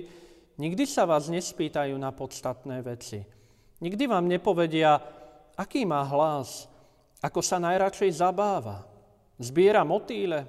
nikdy 0.56 0.84
sa 0.88 1.04
vás 1.04 1.28
nespýtajú 1.28 1.92
na 2.00 2.08
podstatné 2.08 2.80
veci. 2.80 3.20
Nikdy 3.84 4.04
vám 4.08 4.24
nepovedia, 4.24 4.96
aký 5.60 5.84
má 5.84 6.00
hlas, 6.08 6.64
ako 7.20 7.40
sa 7.44 7.60
najradšej 7.60 8.16
zabáva, 8.16 8.88
zbiera 9.36 9.84
motýle. 9.84 10.48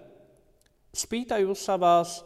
Spýtajú 0.96 1.52
sa 1.52 1.76
vás, 1.76 2.24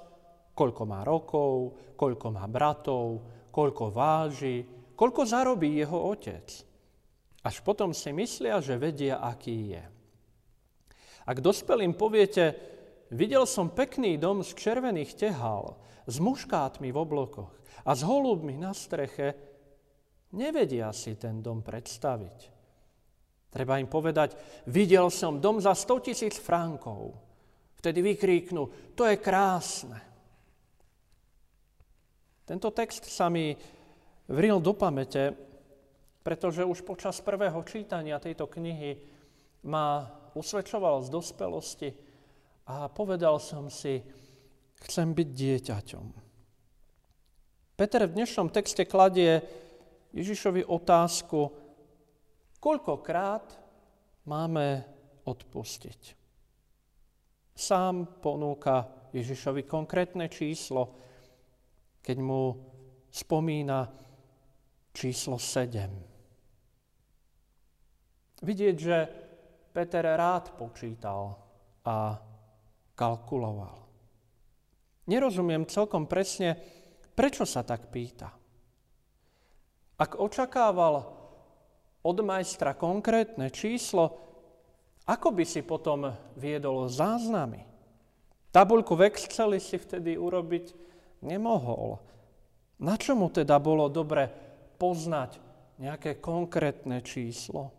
koľko 0.54 0.86
má 0.86 1.02
rokov, 1.02 1.74
koľko 1.98 2.28
má 2.30 2.46
bratov, 2.46 3.26
koľko 3.50 3.90
váži, 3.90 4.66
koľko 4.94 5.26
zarobí 5.26 5.82
jeho 5.82 6.14
otec. 6.14 6.46
Až 7.42 7.56
potom 7.66 7.90
si 7.90 8.14
myslia, 8.14 8.62
že 8.62 8.78
vedia, 8.78 9.18
aký 9.18 9.74
je. 9.74 9.84
Ak 11.30 11.46
dospelým 11.46 11.94
poviete, 11.94 12.58
videl 13.13 13.46
som 13.46 13.70
pekný 13.70 14.18
dom 14.18 14.42
z 14.42 14.58
červených 14.58 15.13
tehál, 15.13 15.78
s 16.10 16.18
muškátmi 16.18 16.89
v 16.89 16.98
oblokoch 16.98 17.54
a 17.86 17.94
s 17.94 18.02
holúbmi 18.02 18.58
na 18.58 18.74
streche, 18.74 19.38
nevedia 20.34 20.89
si 20.89 21.13
ten 21.22 21.46
dom 21.46 21.62
predstaviť. 21.62 22.58
Treba 23.54 23.78
im 23.78 23.86
povedať, 23.86 24.34
videl 24.74 25.13
som 25.13 25.38
dom 25.38 25.62
za 25.62 25.78
100 25.78 26.06
tisíc 26.10 26.42
frankov. 26.42 27.13
Vtedy 27.78 28.02
vykríknú, 28.02 28.94
to 28.98 29.06
je 29.06 29.22
krásne. 29.22 30.02
Tento 32.42 32.74
text 32.74 33.06
sa 33.06 33.30
mi 33.30 33.54
vril 34.26 34.58
do 34.58 34.74
pamäte, 34.74 35.38
pretože 36.26 36.65
už 36.65 36.82
počas 36.82 37.22
prvého 37.22 37.62
čítania 37.70 38.18
tejto 38.18 38.50
knihy 38.50 38.98
ma 39.70 40.19
usvedčoval 40.34 41.06
z 41.06 41.10
dospelosti 41.10 41.89
a 42.70 42.89
povedal 42.89 43.42
som 43.42 43.70
si, 43.72 44.02
chcem 44.86 45.12
byť 45.12 45.30
dieťaťom. 45.34 46.06
Peter 47.80 48.02
v 48.06 48.15
dnešnom 48.15 48.52
texte 48.52 48.84
kladie 48.84 49.39
Ježišovi 50.12 50.68
otázku, 50.68 51.48
koľkokrát 52.60 53.56
máme 54.28 54.84
odpustiť. 55.24 56.02
Sám 57.56 58.20
ponúka 58.20 59.08
Ježišovi 59.15 59.63
konkrétne 59.63 60.28
číslo, 60.28 60.92
keď 62.04 62.18
mu 62.20 62.44
spomína 63.10 63.88
číslo 64.94 65.39
7. 65.39 66.10
Vidieť, 68.39 68.76
že 68.80 68.98
Peter 69.80 70.04
rád 70.04 70.60
počítal 70.60 71.39
a 71.88 72.20
kalkuloval. 73.00 73.80
Nerozumiem 75.08 75.63
celkom 75.72 76.04
presne, 76.04 76.60
prečo 77.15 77.48
sa 77.48 77.63
tak 77.63 77.88
pýta. 77.88 78.28
Ak 79.96 80.20
očakával 80.20 81.08
od 82.04 82.18
majstra 82.20 82.76
konkrétne 82.76 83.48
číslo, 83.56 84.20
ako 85.08 85.32
by 85.32 85.48
si 85.48 85.63
potom 85.63 86.12
viedol 86.36 86.92
záznamy? 86.92 87.63
Tabuľku 88.52 89.00
v 89.00 89.15
Exceli 89.15 89.63
si 89.63 89.80
vtedy 89.80 90.20
urobiť 90.20 90.76
nemohol. 91.24 92.04
Na 92.84 93.00
čo 93.00 93.15
mu 93.15 93.32
teda 93.32 93.56
bolo 93.63 93.88
dobre 93.88 94.28
poznať 94.76 95.39
nejaké 95.80 96.20
konkrétne 96.20 97.00
číslo? 97.00 97.79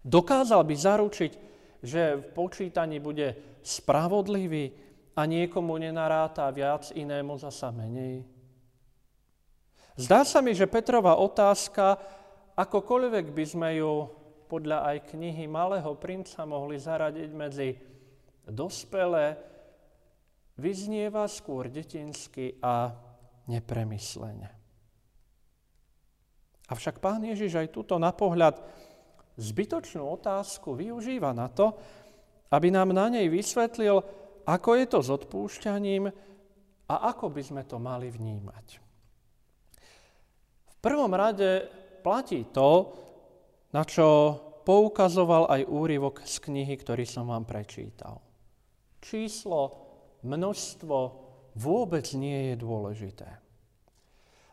Dokázal 0.00 0.64
by 0.64 0.74
zaručiť, 0.76 1.32
že 1.84 2.16
v 2.16 2.26
počítaní 2.32 3.00
bude 3.00 3.60
spravodlivý 3.60 4.72
a 5.16 5.28
niekomu 5.28 5.76
nenaráta 5.76 6.48
viac, 6.48 6.88
inému 6.96 7.36
zasa 7.36 7.68
menej? 7.68 8.24
Zdá 10.00 10.24
sa 10.24 10.40
mi, 10.40 10.56
že 10.56 10.64
Petrova 10.64 11.20
otázka, 11.20 12.00
akokoľvek 12.56 13.26
by 13.36 13.44
sme 13.44 13.68
ju 13.76 14.08
podľa 14.48 14.88
aj 14.88 15.12
knihy 15.12 15.44
Malého 15.44 15.92
princa 16.00 16.48
mohli 16.48 16.80
zaradiť 16.80 17.30
medzi 17.36 17.76
dospelé, 18.48 19.36
vyznieva 20.56 21.28
skôr 21.28 21.68
detinsky 21.68 22.56
a 22.64 22.92
nepremyslene. 23.46 24.48
Avšak 26.70 27.02
pán 27.02 27.26
Ježiš 27.26 27.60
aj 27.60 27.68
túto 27.74 27.98
na 28.00 28.14
pohľad 28.14 28.56
zbytočnú 29.40 30.04
otázku 30.04 30.76
využíva 30.76 31.32
na 31.32 31.48
to, 31.48 31.72
aby 32.52 32.68
nám 32.68 32.92
na 32.92 33.08
nej 33.08 33.26
vysvetlil, 33.32 34.04
ako 34.44 34.70
je 34.76 34.86
to 34.86 34.98
s 35.00 35.08
odpúšťaním 35.08 36.12
a 36.90 36.94
ako 37.14 37.32
by 37.32 37.42
sme 37.42 37.62
to 37.64 37.80
mali 37.80 38.10
vnímať. 38.10 38.66
V 40.68 40.76
prvom 40.82 41.12
rade 41.12 41.68
platí 42.04 42.48
to, 42.50 42.92
na 43.70 43.86
čo 43.86 44.36
poukazoval 44.66 45.48
aj 45.48 45.68
úryvok 45.70 46.26
z 46.26 46.36
knihy, 46.50 46.74
ktorý 46.74 47.06
som 47.06 47.30
vám 47.30 47.46
prečítal. 47.46 48.18
Číslo, 49.00 49.88
množstvo 50.26 50.96
vôbec 51.56 52.04
nie 52.18 52.52
je 52.52 52.54
dôležité. 52.60 53.28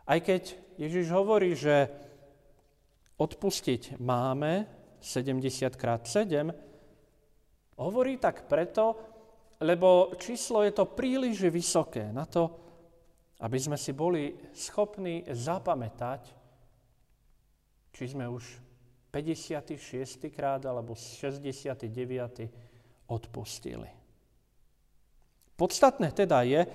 Aj 0.08 0.20
keď 0.24 0.56
Ježiš 0.80 1.12
hovorí, 1.12 1.52
že 1.58 1.92
odpustiť 3.18 3.98
máme 4.00 4.77
70 5.02 5.76
krát 5.76 6.08
7, 6.08 6.54
hovorí 7.78 8.18
tak 8.18 8.50
preto, 8.50 8.98
lebo 9.62 10.14
číslo 10.18 10.62
je 10.66 10.72
to 10.74 10.86
príliš 10.86 11.50
vysoké 11.50 12.14
na 12.14 12.26
to, 12.26 12.50
aby 13.42 13.58
sme 13.62 13.78
si 13.78 13.94
boli 13.94 14.34
schopní 14.54 15.26
zapamätať, 15.30 16.22
či 17.94 18.04
sme 18.10 18.26
už 18.30 18.44
56. 19.14 20.30
krát 20.30 20.62
alebo 20.66 20.94
69. 20.94 21.90
odpustili. 23.10 23.90
Podstatné 25.58 26.14
teda 26.14 26.46
je, 26.46 26.70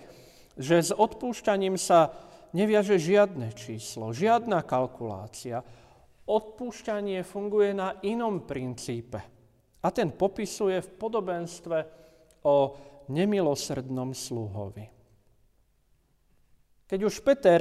že 0.58 0.76
s 0.82 0.90
odpúšťaním 0.90 1.78
sa 1.78 2.10
neviaže 2.50 2.98
žiadne 2.98 3.54
číslo, 3.54 4.10
žiadna 4.10 4.66
kalkulácia. 4.66 5.62
Odpúšťanie 6.22 7.26
funguje 7.26 7.74
na 7.74 7.98
inom 8.06 8.46
princípe. 8.46 9.18
A 9.82 9.88
ten 9.90 10.14
popisuje 10.14 10.78
v 10.78 10.90
podobenstve 10.94 11.78
o 12.46 12.56
nemilosrdnom 13.10 14.14
sluhovi. 14.14 14.86
Keď 16.86 17.00
už 17.02 17.14
Peter 17.26 17.60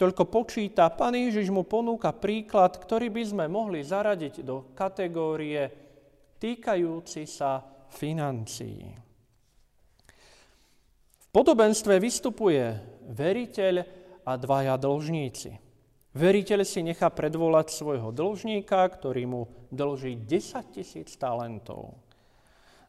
toľko 0.00 0.32
počíta, 0.32 0.88
pán 0.88 1.12
Ježiš 1.12 1.52
mu 1.52 1.68
ponúka 1.68 2.16
príklad, 2.16 2.80
ktorý 2.80 3.12
by 3.12 3.22
sme 3.26 3.44
mohli 3.52 3.84
zaradiť 3.84 4.40
do 4.40 4.72
kategórie 4.72 5.68
týkajúci 6.40 7.28
sa 7.28 7.60
financií. 7.92 8.88
V 11.20 11.26
podobenstve 11.28 12.00
vystupuje 12.00 12.64
veriteľ 13.12 13.74
a 14.24 14.32
dvaja 14.40 14.80
dlžníci. 14.80 15.69
Veriteľ 16.10 16.66
si 16.66 16.82
nechá 16.82 17.06
predvolať 17.06 17.70
svojho 17.70 18.10
dlžníka, 18.10 18.82
ktorý 18.82 19.22
mu 19.30 19.42
dlží 19.70 20.26
10 20.26 20.74
tisíc 20.74 21.14
talentov. 21.14 22.02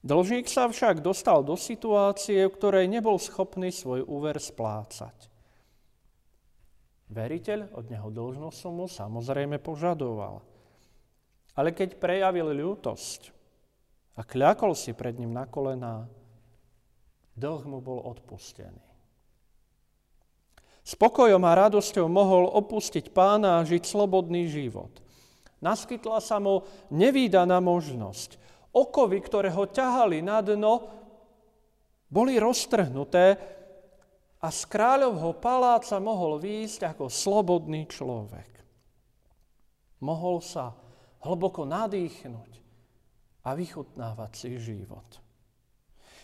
Dlžník 0.01 0.49
sa 0.49 0.65
však 0.65 1.05
dostal 1.05 1.45
do 1.45 1.53
situácie, 1.53 2.49
v 2.49 2.55
ktorej 2.57 2.89
nebol 2.89 3.21
schopný 3.21 3.69
svoj 3.69 4.01
úver 4.09 4.41
splácať. 4.41 5.29
Veriteľ 7.13 7.77
od 7.77 7.85
neho 7.93 8.09
dlžnú 8.09 8.49
sumu 8.49 8.89
samozrejme 8.89 9.61
požadoval. 9.61 10.41
Ale 11.53 11.77
keď 11.77 12.01
prejavil 12.01 12.57
ľútosť 12.57 13.29
a 14.17 14.25
kľakol 14.25 14.73
si 14.73 14.97
pred 14.97 15.13
ním 15.21 15.35
na 15.35 15.45
kolená, 15.45 16.09
dlh 17.37 17.63
mu 17.69 17.83
bol 17.83 18.01
odpustený. 18.01 18.90
Spokojom 20.81 21.43
a 21.45 21.53
radosťou 21.67 22.09
mohol 22.09 22.49
opustiť 22.49 23.13
pána 23.13 23.61
a 23.61 23.65
žiť 23.65 23.83
slobodný 23.85 24.49
život. 24.49 24.89
Naskytla 25.61 26.17
sa 26.19 26.41
mu 26.41 26.65
nevýdaná 26.89 27.61
možnosť 27.61 28.41
Okovy, 28.71 29.19
ktoré 29.19 29.51
ho 29.51 29.67
ťahali 29.67 30.23
na 30.23 30.39
dno, 30.39 30.87
boli 32.07 32.39
roztrhnuté 32.39 33.35
a 34.39 34.47
z 34.47 34.61
kráľovho 34.71 35.35
paláca 35.37 35.99
mohol 35.99 36.39
výjsť 36.39 36.95
ako 36.95 37.11
slobodný 37.11 37.85
človek. 37.91 38.47
Mohol 40.01 40.39
sa 40.39 40.71
hlboko 41.21 41.67
nadýchnuť 41.67 42.51
a 43.45 43.53
vychutnávať 43.53 44.31
si 44.33 44.49
život. 44.57 45.05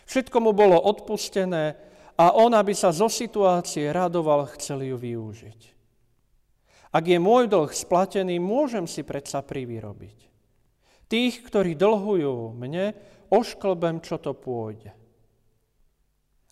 Všetko 0.08 0.40
mu 0.40 0.56
bolo 0.56 0.80
odpustené 0.80 1.76
a 2.18 2.34
on, 2.34 2.50
aby 2.50 2.74
sa 2.74 2.90
zo 2.90 3.06
situácie 3.06 3.86
radoval, 3.94 4.50
chcel 4.58 4.82
ju 4.82 4.98
využiť. 4.98 5.60
Ak 6.90 7.06
je 7.06 7.18
môj 7.20 7.46
dlh 7.46 7.70
splatený, 7.70 8.42
môžem 8.42 8.90
si 8.90 9.06
predsa 9.06 9.44
privyrobiť. 9.44 10.26
Tých, 11.06 11.46
ktorí 11.46 11.78
dlhujú 11.78 12.58
mne, 12.58 12.96
ošklbem, 13.30 14.02
čo 14.02 14.18
to 14.18 14.34
pôjde. 14.34 14.90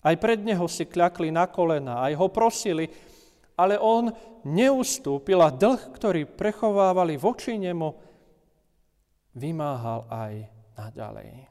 Aj 0.07 0.15
pred 0.15 0.39
neho 0.39 0.71
si 0.71 0.87
kľakli 0.87 1.35
na 1.35 1.51
kolena, 1.51 2.05
aj 2.07 2.15
ho 2.15 2.31
prosili, 2.31 2.87
ale 3.59 3.75
on 3.81 4.13
neustúpil 4.47 5.41
a 5.43 5.51
dlh, 5.51 5.83
ktorý 5.97 6.31
prechovávali 6.31 7.19
voči 7.19 7.59
nemu, 7.59 7.91
vymáhal 9.35 10.07
aj 10.07 10.35
naďalej. 10.79 11.51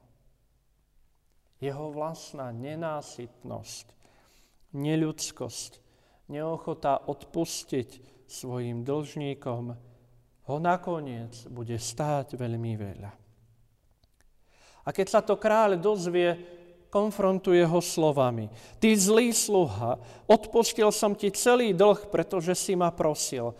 Jeho 1.59 1.89
vlastná 1.89 2.53
nenásytnosť, 2.53 3.94
neľudskosť, 4.75 5.71
neochota 6.29 7.07
odpustiť 7.07 7.89
svojim 8.27 8.83
dlžníkom 8.83 9.63
ho 10.45 10.55
nakoniec 10.61 11.33
bude 11.49 11.73
stáť 11.79 12.37
veľmi 12.37 12.73
veľa. 12.77 13.11
A 14.85 14.89
keď 14.93 15.07
sa 15.09 15.21
to 15.25 15.41
kráľ 15.41 15.81
dozvie, 15.81 16.37
konfrontuje 16.93 17.65
ho 17.65 17.81
slovami. 17.81 18.47
Ty 18.77 18.93
zlý 18.93 19.33
sluha, 19.33 19.97
odpustil 20.29 20.93
som 20.93 21.17
ti 21.17 21.33
celý 21.33 21.73
dlh, 21.73 22.07
pretože 22.13 22.53
si 22.53 22.77
ma 22.77 22.93
prosil. 22.93 23.57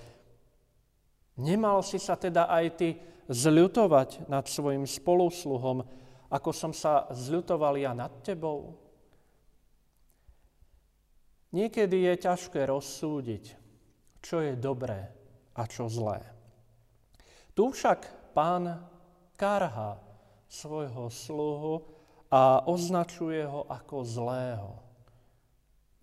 Nemal 1.36 1.84
si 1.84 2.00
sa 2.00 2.16
teda 2.16 2.48
aj 2.48 2.66
ty 2.78 2.90
zľutovať 3.28 4.30
nad 4.30 4.46
svojim 4.46 4.86
spolusluhom, 4.86 5.84
ako 6.30 6.50
som 6.54 6.72
sa 6.72 7.10
zľutoval 7.10 7.76
ja 7.82 7.92
nad 7.98 8.14
tebou? 8.22 8.85
Niekedy 11.56 12.12
je 12.12 12.14
ťažké 12.20 12.68
rozsúdiť, 12.68 13.56
čo 14.20 14.44
je 14.44 14.60
dobré 14.60 15.08
a 15.56 15.64
čo 15.64 15.88
zlé. 15.88 16.20
Tu 17.56 17.64
však 17.72 18.36
pán 18.36 18.84
karha 19.40 19.96
svojho 20.52 21.08
sluhu 21.08 21.88
a 22.28 22.68
označuje 22.68 23.48
ho 23.48 23.64
ako 23.72 24.04
zlého. 24.04 24.84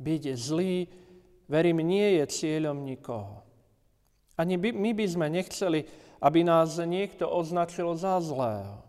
Byť 0.01 0.23
zlý, 0.41 0.89
verím, 1.45 1.85
nie 1.85 2.17
je 2.17 2.25
cieľom 2.33 2.89
nikoho. 2.89 3.45
Ani 4.41 4.57
by, 4.57 4.73
my 4.73 4.97
by 4.97 5.05
sme 5.05 5.27
nechceli, 5.29 5.85
aby 6.25 6.41
nás 6.41 6.81
niekto 6.81 7.29
označil 7.29 7.93
za 7.93 8.17
zlého. 8.25 8.81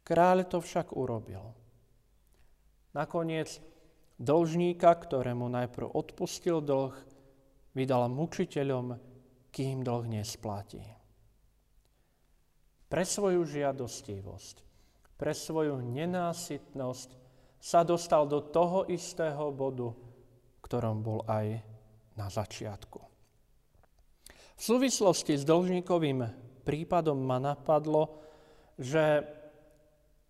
Kráľ 0.00 0.48
to 0.48 0.64
však 0.64 0.96
urobil. 0.96 1.52
Nakoniec 2.96 3.60
dlžníka, 4.22 4.94
ktorému 4.94 5.50
najprv 5.50 5.90
odpustil 5.90 6.62
dlh, 6.62 6.94
vydal 7.74 8.06
mučiteľom, 8.06 8.94
kým 9.50 9.82
dlh 9.82 10.04
nesplatí 10.06 11.02
pre 12.92 13.08
svoju 13.08 13.48
žiadostivosť, 13.48 14.56
pre 15.16 15.32
svoju 15.32 15.80
nenásytnosť 15.80 17.08
sa 17.56 17.80
dostal 17.88 18.28
do 18.28 18.44
toho 18.44 18.84
istého 18.84 19.48
bodu, 19.48 19.96
ktorom 20.60 21.00
bol 21.00 21.24
aj 21.24 21.56
na 22.20 22.28
začiatku. 22.28 23.00
V 24.52 24.60
súvislosti 24.60 25.40
s 25.40 25.48
dlžníkovým 25.48 26.20
prípadom 26.68 27.16
ma 27.16 27.40
napadlo, 27.40 28.20
že 28.76 29.24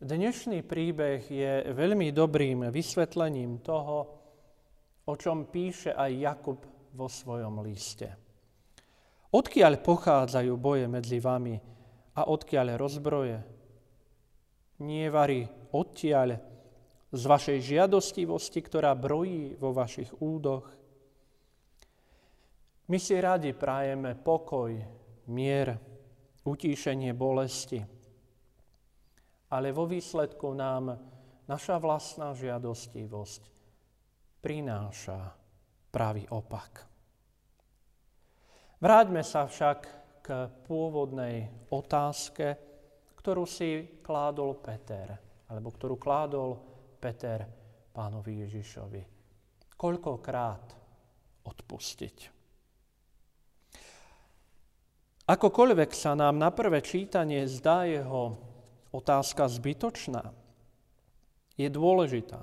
dnešný 0.02 0.66
príbeh 0.66 1.22
je 1.30 1.70
veľmi 1.70 2.10
dobrým 2.10 2.68
vysvetlením 2.68 3.62
toho, 3.62 3.98
o 5.06 5.14
čom 5.14 5.46
píše 5.46 5.94
aj 5.94 6.10
Jakub 6.18 6.60
vo 6.92 7.06
svojom 7.06 7.62
liste. 7.62 8.10
Odkiaľ 9.32 9.80
pochádzajú 9.80 10.52
boje 10.60 10.84
medzi 10.90 11.22
vami, 11.22 11.56
a 12.12 12.28
odkiaľ 12.28 12.76
rozbroje. 12.76 13.38
Nie 14.84 15.08
varí 15.08 15.48
odtiaľ 15.72 16.36
z 17.12 17.22
vašej 17.24 17.58
žiadostivosti, 17.60 18.60
ktorá 18.60 18.92
brojí 18.96 19.56
vo 19.56 19.72
vašich 19.72 20.12
údoch. 20.20 20.68
My 22.88 22.98
si 23.00 23.16
radi 23.16 23.56
prajeme 23.56 24.16
pokoj, 24.18 24.72
mier, 25.32 25.76
utíšenie 26.44 27.14
bolesti. 27.16 27.80
Ale 29.52 29.68
vo 29.76 29.84
výsledku 29.84 30.56
nám 30.56 30.96
naša 31.44 31.76
vlastná 31.76 32.32
žiadostivosť 32.32 33.42
prináša 34.40 35.36
pravý 35.92 36.24
opak. 36.32 36.88
Vráťme 38.80 39.20
sa 39.20 39.44
však 39.46 39.78
k 40.24 40.28
pôvodnej 40.64 41.68
otázke, 41.70 42.56
ktorú 43.14 43.44
si 43.46 44.02
kládol 44.02 44.58
Peter, 44.58 45.14
alebo 45.46 45.70
ktorú 45.70 46.00
kládol 46.00 46.50
Peter 46.98 47.46
pánovi 47.92 48.48
Ježišovi. 48.48 49.02
Koľkokrát 49.76 50.64
odpustiť. 51.44 52.16
Akokoľvek 55.22 55.90
sa 55.94 56.18
nám 56.18 56.40
na 56.40 56.50
prvé 56.50 56.82
čítanie 56.82 57.46
zdá 57.46 57.86
jeho 57.86 58.51
otázka 58.92 59.48
zbytočná, 59.48 60.36
je 61.56 61.68
dôležitá. 61.68 62.40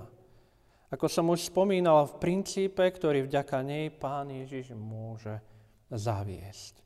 Ako 0.90 1.06
som 1.06 1.30
už 1.30 1.54
spomínal, 1.54 2.10
v 2.10 2.18
princípe, 2.18 2.82
ktorý 2.82 3.30
vďaka 3.30 3.62
nej 3.62 3.94
Pán 3.94 4.34
Ježiš 4.34 4.74
môže 4.74 5.38
zaviesť. 5.94 6.82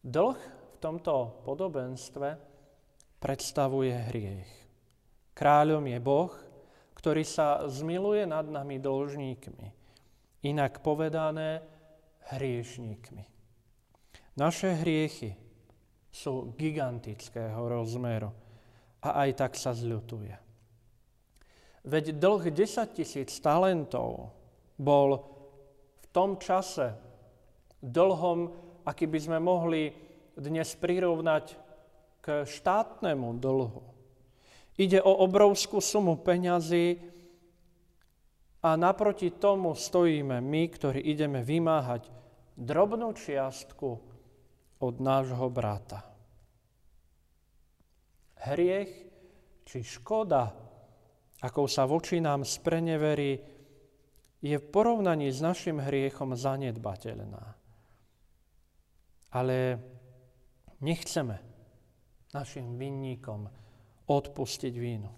Dlh 0.00 0.40
v 0.40 0.76
tomto 0.80 1.44
podobenstve 1.44 2.36
predstavuje 3.20 3.92
hriech. 4.12 4.52
Kráľom 5.36 5.84
je 5.88 5.98
Boh, 6.00 6.32
ktorý 6.96 7.24
sa 7.24 7.68
zmiluje 7.68 8.24
nad 8.24 8.48
nami 8.48 8.80
dlžníkmi, 8.80 9.68
inak 10.48 10.80
povedané 10.80 11.60
hriešníkmi. 12.32 13.24
Naše 14.40 14.80
hriechy 14.80 15.43
sú 16.14 16.54
gigantického 16.54 17.58
rozmeru 17.66 18.30
a 19.02 19.26
aj 19.26 19.30
tak 19.34 19.52
sa 19.58 19.74
zľutuje. 19.74 20.30
Veď 21.84 22.14
dlh 22.14 22.54
10 22.54 22.94
tisíc 22.94 23.34
talentov 23.42 24.30
bol 24.78 25.18
v 25.98 26.06
tom 26.14 26.38
čase 26.38 26.94
dlhom, 27.82 28.54
aký 28.86 29.10
by 29.10 29.18
sme 29.18 29.38
mohli 29.42 29.90
dnes 30.38 30.70
prirovnať 30.78 31.58
k 32.22 32.46
štátnemu 32.46 33.28
dlhu. 33.42 33.82
Ide 34.78 35.02
o 35.02 35.12
obrovskú 35.26 35.82
sumu 35.82 36.14
peňazí 36.22 37.02
a 38.64 38.78
naproti 38.78 39.34
tomu 39.34 39.76
stojíme 39.76 40.40
my, 40.40 40.62
ktorí 40.72 41.04
ideme 41.04 41.44
vymáhať 41.44 42.08
drobnú 42.56 43.12
čiastku 43.12 44.13
od 44.84 45.00
nášho 45.00 45.48
brata. 45.48 46.04
Hriech 48.44 48.92
či 49.64 49.80
škoda, 49.80 50.52
akou 51.40 51.64
sa 51.64 51.88
voči 51.88 52.20
nám 52.20 52.44
spreneverí, 52.44 53.40
je 54.44 54.56
v 54.60 54.66
porovnaní 54.68 55.32
s 55.32 55.40
našim 55.40 55.80
hriechom 55.80 56.36
zanedbateľná. 56.36 57.56
Ale 59.32 59.80
nechceme 60.84 61.40
našim 62.36 62.76
vinníkom 62.76 63.48
odpustiť 64.04 64.74
vínu. 64.76 65.10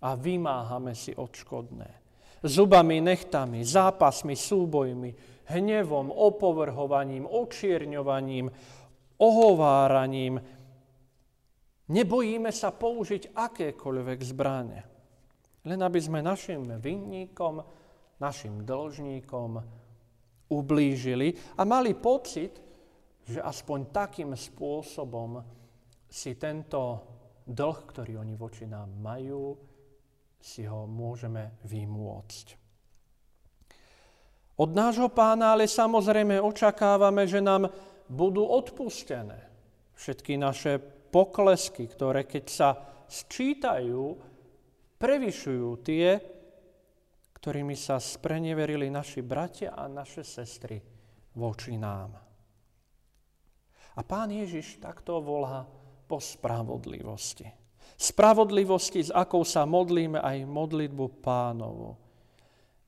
A 0.00 0.16
vymáhame 0.16 0.96
si 0.96 1.12
odškodné. 1.12 1.99
Zubami, 2.40 3.04
nechtami, 3.04 3.60
zápasmi, 3.60 4.32
súbojmi, 4.32 5.10
hnevom, 5.52 6.08
opovrhovaním, 6.08 7.28
očierňovaním, 7.28 8.48
ohováraním. 9.20 10.40
Nebojíme 11.90 12.48
sa 12.48 12.72
použiť 12.72 13.36
akékoľvek 13.36 14.18
zbranie. 14.24 14.80
Len 15.68 15.80
aby 15.84 16.00
sme 16.00 16.24
našim 16.24 16.80
vinníkom, 16.80 17.60
našim 18.16 18.64
dlžníkom 18.64 19.50
ublížili 20.48 21.36
a 21.60 21.62
mali 21.68 21.92
pocit, 21.92 22.56
že 23.20 23.44
aspoň 23.44 23.78
takým 23.92 24.32
spôsobom 24.32 25.44
si 26.08 26.34
tento 26.40 26.80
dlh, 27.44 27.78
ktorý 27.86 28.18
oni 28.18 28.34
voči 28.34 28.64
nám 28.64 28.90
majú, 28.98 29.69
si 30.40 30.64
ho 30.64 30.88
môžeme 30.88 31.60
vymôcť. 31.68 32.58
Od 34.60 34.70
nášho 34.76 35.08
pána 35.08 35.56
ale 35.56 35.64
samozrejme 35.64 36.36
očakávame, 36.36 37.24
že 37.24 37.40
nám 37.40 37.68
budú 38.08 38.44
odpustené 38.44 39.40
všetky 39.96 40.36
naše 40.36 40.76
poklesky, 41.12 41.88
ktoré 41.88 42.28
keď 42.28 42.44
sa 42.48 42.68
sčítajú, 43.08 44.20
prevyšujú 45.00 45.70
tie, 45.80 46.20
ktorými 47.40 47.72
sa 47.72 47.96
spreneverili 47.96 48.92
naši 48.92 49.24
bratia 49.24 49.72
a 49.72 49.88
naše 49.88 50.20
sestry 50.20 50.76
voči 51.36 51.80
nám. 51.80 52.12
A 53.96 54.00
pán 54.04 54.28
Ježiš 54.28 54.76
takto 54.76 55.24
volá 55.24 55.64
po 56.04 56.20
spravodlivosti. 56.20 57.59
Spravodlivosti, 58.00 59.04
s 59.04 59.12
akou 59.12 59.44
sa 59.44 59.68
modlíme 59.68 60.24
aj 60.24 60.48
modlitbu 60.48 61.20
pánovu. 61.20 62.00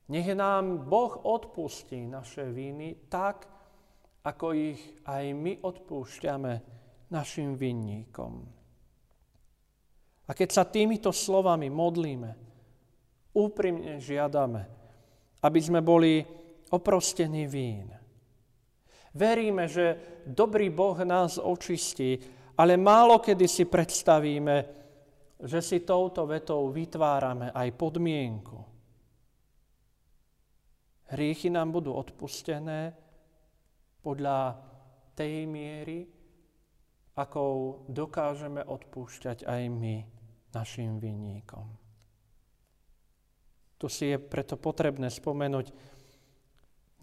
Nech 0.08 0.32
nám 0.32 0.88
Boh 0.88 1.20
odpustí 1.28 2.08
naše 2.08 2.48
viny 2.48 3.12
tak, 3.12 3.44
ako 4.24 4.56
ich 4.56 4.80
aj 5.04 5.24
my 5.36 5.60
odpúšťame 5.60 6.52
našim 7.12 7.60
vinníkom. 7.60 8.40
A 10.24 10.30
keď 10.32 10.48
sa 10.48 10.64
týmito 10.64 11.12
slovami 11.12 11.68
modlíme, 11.68 12.30
úprimne 13.36 14.00
žiadame, 14.00 14.64
aby 15.44 15.60
sme 15.60 15.84
boli 15.84 16.24
oprostení 16.72 17.44
vín. 17.44 17.92
Veríme, 19.12 19.68
že 19.68 20.00
dobrý 20.24 20.72
Boh 20.72 20.96
nás 21.04 21.36
očistí, 21.36 22.16
ale 22.56 22.80
málo 22.80 23.20
kedy 23.20 23.44
si 23.44 23.68
predstavíme, 23.68 24.81
že 25.42 25.58
si 25.58 25.82
touto 25.82 26.22
vetou 26.24 26.70
vytvárame 26.70 27.50
aj 27.50 27.68
podmienku 27.74 28.72
Hriechy 31.12 31.52
nám 31.52 31.76
budú 31.76 31.92
odpustené 31.92 32.96
podľa 34.00 34.56
tej 35.12 35.44
miery, 35.44 36.08
akou 37.12 37.84
dokážeme 37.92 38.64
odpúšťať 38.64 39.44
aj 39.44 39.62
my 39.68 40.08
našim 40.56 40.96
vinníkom. 40.96 41.68
Tu 43.76 43.86
si 43.92 44.08
je 44.08 44.16
preto 44.16 44.56
potrebné 44.56 45.12
spomenúť 45.12 45.68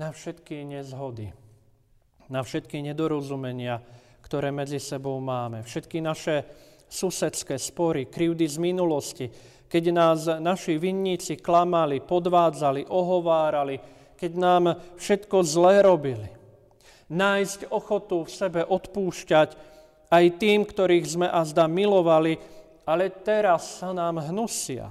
na 0.01 0.09
všetky 0.09 0.65
nezhody, 0.65 1.29
na 2.33 2.41
všetky 2.41 2.81
nedorozumenia, 2.81 3.77
ktoré 4.25 4.49
medzi 4.49 4.81
sebou 4.81 5.21
máme, 5.21 5.61
všetky 5.61 6.01
naše 6.01 6.49
susedské 6.89 7.61
spory, 7.61 8.09
krivdy 8.09 8.49
z 8.49 8.57
minulosti, 8.57 9.25
keď 9.69 9.83
nás 9.93 10.25
naši 10.41 10.81
vinníci 10.81 11.37
klamali, 11.37 12.01
podvádzali, 12.01 12.89
ohovárali, 12.89 13.77
keď 14.17 14.31
nám 14.33 14.63
všetko 14.97 15.37
zlé 15.45 15.85
robili. 15.85 16.29
Nájsť 17.13 17.69
ochotu 17.69 18.25
v 18.25 18.33
sebe 18.33 18.61
odpúšťať 18.65 19.49
aj 20.09 20.25
tým, 20.41 20.65
ktorých 20.65 21.05
sme 21.05 21.27
a 21.29 21.45
zda 21.45 21.69
milovali, 21.69 22.41
ale 22.89 23.13
teraz 23.13 23.77
sa 23.77 23.93
nám 23.93 24.25
hnusia. 24.25 24.89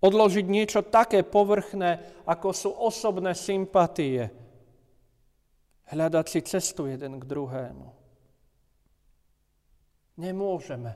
Odložiť 0.00 0.46
niečo 0.48 0.80
také 0.80 1.20
povrchné, 1.20 2.24
ako 2.24 2.48
sú 2.56 2.70
osobné 2.72 3.36
sympatie. 3.36 4.32
Hľadať 5.92 6.24
si 6.24 6.40
cestu 6.40 6.88
jeden 6.88 7.20
k 7.20 7.28
druhému. 7.28 7.99
Nemôžeme 10.20 10.92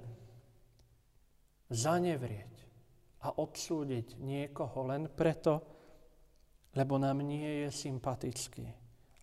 zanevrieť 1.72 2.53
a 3.25 3.33
odsúdiť 3.41 4.20
niekoho 4.20 4.85
len 4.85 5.09
preto, 5.09 5.64
lebo 6.77 7.01
nám 7.01 7.25
nie 7.25 7.64
je 7.64 7.68
sympatický, 7.72 8.68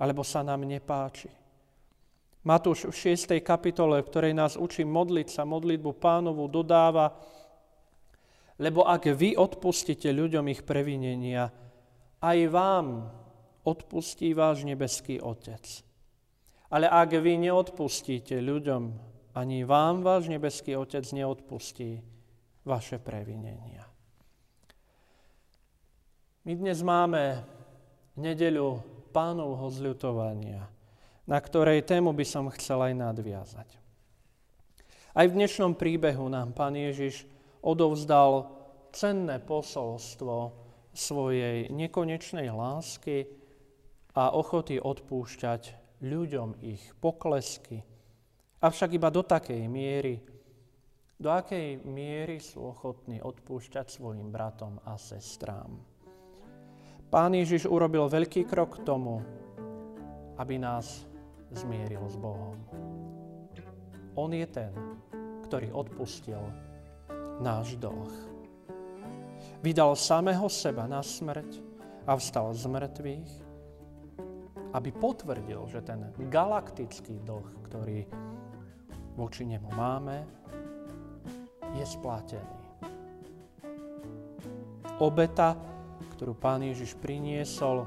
alebo 0.02 0.26
sa 0.26 0.42
nám 0.42 0.66
nepáči. 0.66 1.30
Matúš 2.42 2.90
v 2.90 3.14
6. 3.14 3.38
kapitole, 3.46 4.02
v 4.02 4.10
ktorej 4.10 4.34
nás 4.34 4.58
učí 4.58 4.82
modliť 4.82 5.28
sa, 5.30 5.46
modlitbu 5.46 5.94
pánovu, 6.02 6.50
dodáva, 6.50 7.14
lebo 8.58 8.82
ak 8.82 9.14
vy 9.14 9.38
odpustíte 9.38 10.10
ľuďom 10.10 10.50
ich 10.50 10.66
previnenia, 10.66 11.54
aj 12.18 12.40
vám 12.50 13.06
odpustí 13.62 14.34
váš 14.34 14.66
nebeský 14.66 15.22
Otec. 15.22 15.86
Ale 16.74 16.90
ak 16.90 17.14
vy 17.22 17.38
neodpustíte 17.46 18.42
ľuďom, 18.42 19.11
ani 19.36 19.64
vám 19.64 20.04
váš 20.04 20.28
nebeský 20.28 20.76
Otec 20.76 21.08
neodpustí 21.12 22.04
vaše 22.68 23.00
previnenia. 23.00 23.88
My 26.42 26.54
dnes 26.58 26.82
máme 26.82 27.46
nedeľu 28.18 28.82
pánovho 29.14 29.70
zľutovania, 29.70 30.66
na 31.30 31.38
ktorej 31.38 31.86
tému 31.86 32.12
by 32.18 32.26
som 32.26 32.50
chcel 32.50 32.82
aj 32.82 32.94
nadviazať. 32.98 33.70
Aj 35.12 35.26
v 35.28 35.36
dnešnom 35.38 35.76
príbehu 35.76 36.32
nám 36.32 36.56
pán 36.56 36.74
Ježiš 36.74 37.28
odovzdal 37.62 38.48
cenné 38.96 39.38
posolstvo 39.44 40.56
svojej 40.92 41.72
nekonečnej 41.72 42.52
lásky 42.52 43.28
a 44.16 44.36
ochoty 44.36 44.80
odpúšťať 44.80 45.62
ľuďom 46.04 46.60
ich 46.64 46.84
poklesky, 47.00 47.84
avšak 48.62 48.94
iba 48.94 49.10
do 49.10 49.26
takej 49.26 49.66
miery, 49.66 50.22
do 51.22 51.30
akej 51.30 51.86
miery 51.86 52.42
sú 52.42 52.74
ochotní 52.74 53.22
odpúšťať 53.22 53.94
svojim 53.94 54.34
bratom 54.34 54.82
a 54.86 54.98
sestrám. 54.98 55.82
Pán 57.14 57.38
Ježiš 57.38 57.70
urobil 57.70 58.10
veľký 58.10 58.50
krok 58.50 58.82
k 58.82 58.86
tomu, 58.88 59.22
aby 60.42 60.58
nás 60.58 61.06
zmieril 61.54 62.02
s 62.10 62.18
Bohom. 62.18 62.58
On 64.18 64.34
je 64.34 64.48
ten, 64.50 64.74
ktorý 65.46 65.70
odpustil 65.76 66.42
náš 67.38 67.78
dlh. 67.78 68.14
Vydal 69.62 69.94
samého 69.94 70.50
seba 70.50 70.90
na 70.90 71.06
smrť 71.06 71.62
a 72.10 72.18
vstal 72.18 72.50
z 72.58 72.66
mŕtvych, 72.66 73.32
aby 74.74 74.90
potvrdil, 74.90 75.70
že 75.70 75.86
ten 75.86 76.10
galaktický 76.32 77.22
dlh, 77.22 77.48
ktorý 77.70 78.10
voči 79.22 79.46
nemu 79.46 79.70
máme, 79.78 80.26
je 81.78 81.86
splatený. 81.86 82.58
Obeta, 84.98 85.54
ktorú 86.18 86.34
Pán 86.34 86.66
Ježiš 86.66 86.98
priniesol, 86.98 87.86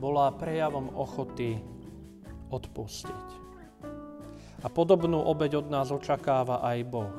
bola 0.00 0.32
prejavom 0.32 0.88
ochoty 0.96 1.60
odpustiť. 2.48 3.28
A 4.64 4.66
podobnú 4.72 5.20
obeď 5.20 5.60
od 5.60 5.68
nás 5.68 5.92
očakáva 5.92 6.64
aj 6.64 6.78
Boh. 6.88 7.18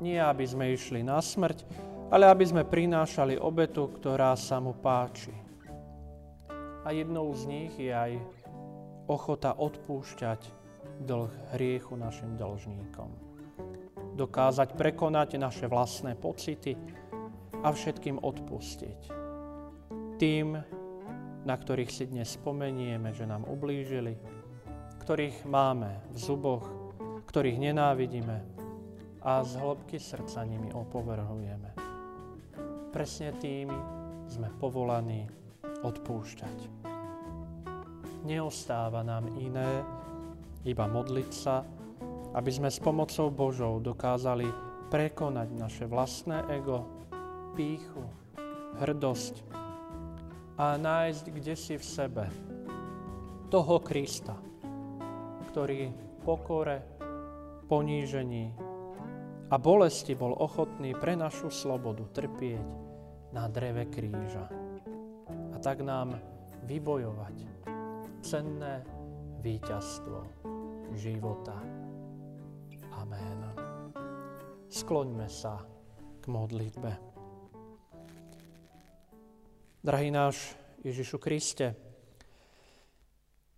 Nie, 0.00 0.24
aby 0.24 0.48
sme 0.48 0.72
išli 0.72 1.04
na 1.04 1.20
smrť, 1.20 1.68
ale 2.08 2.32
aby 2.32 2.48
sme 2.48 2.64
prinášali 2.64 3.36
obetu, 3.36 3.92
ktorá 3.92 4.32
sa 4.40 4.56
mu 4.56 4.72
páči. 4.72 5.36
A 6.82 6.96
jednou 6.96 7.28
z 7.36 7.42
nich 7.44 7.72
je 7.76 7.92
aj 7.92 8.16
ochota 9.06 9.54
odpúšťať 9.54 10.61
dlh 11.02 11.32
hriechu 11.56 11.98
našim 11.98 12.38
dlžníkom. 12.38 13.10
Dokázať 14.14 14.76
prekonať 14.76 15.40
naše 15.40 15.66
vlastné 15.66 16.14
pocity 16.14 16.76
a 17.62 17.68
všetkým 17.72 18.20
odpustiť. 18.20 19.00
Tým, 20.20 20.48
na 21.42 21.54
ktorých 21.56 21.90
si 21.90 22.04
dnes 22.06 22.30
spomenieme, 22.36 23.10
že 23.10 23.26
nám 23.26 23.48
ublížili, 23.48 24.14
ktorých 25.02 25.48
máme 25.50 26.14
v 26.14 26.16
zuboch, 26.18 26.66
ktorých 27.26 27.58
nenávidíme 27.58 28.38
a 29.22 29.42
z 29.42 29.58
hĺbky 29.58 29.98
srdca 29.98 30.46
nimi 30.46 30.70
opovrhujeme. 30.70 31.74
Presne 32.92 33.32
tými 33.40 33.78
sme 34.28 34.52
povolaní 34.60 35.26
odpúšťať. 35.82 36.58
Neostáva 38.22 39.02
nám 39.02 39.26
iné, 39.34 39.82
iba 40.62 40.86
modliť 40.86 41.30
sa, 41.30 41.66
aby 42.32 42.50
sme 42.50 42.70
s 42.70 42.78
pomocou 42.78 43.28
Božou 43.28 43.82
dokázali 43.82 44.46
prekonať 44.88 45.48
naše 45.56 45.84
vlastné 45.88 46.46
ego, 46.52 46.86
píchu, 47.52 48.04
hrdosť 48.80 49.44
a 50.56 50.76
nájsť 50.80 51.24
kde 51.32 51.54
si 51.56 51.74
v 51.76 51.84
sebe 51.84 52.24
toho 53.52 53.80
Krista, 53.84 54.36
ktorý 55.52 55.92
pokore, 56.24 56.80
ponížení 57.68 58.52
a 59.52 59.54
bolesti 59.60 60.16
bol 60.16 60.32
ochotný 60.32 60.96
pre 60.96 61.12
našu 61.12 61.52
slobodu 61.52 62.08
trpieť 62.16 62.64
na 63.36 63.48
dreve 63.52 63.88
kríža. 63.92 64.48
A 65.52 65.56
tak 65.60 65.84
nám 65.84 66.16
vybojovať 66.64 67.36
cenné 68.24 68.80
víťazstvo 69.44 70.51
života. 70.96 71.56
Amen. 72.96 73.38
Skloňme 74.68 75.28
sa 75.28 75.60
k 76.20 76.24
modlitbe. 76.28 76.92
Drahý 79.82 80.14
náš 80.14 80.54
Ježišu 80.86 81.18
Kriste, 81.18 81.74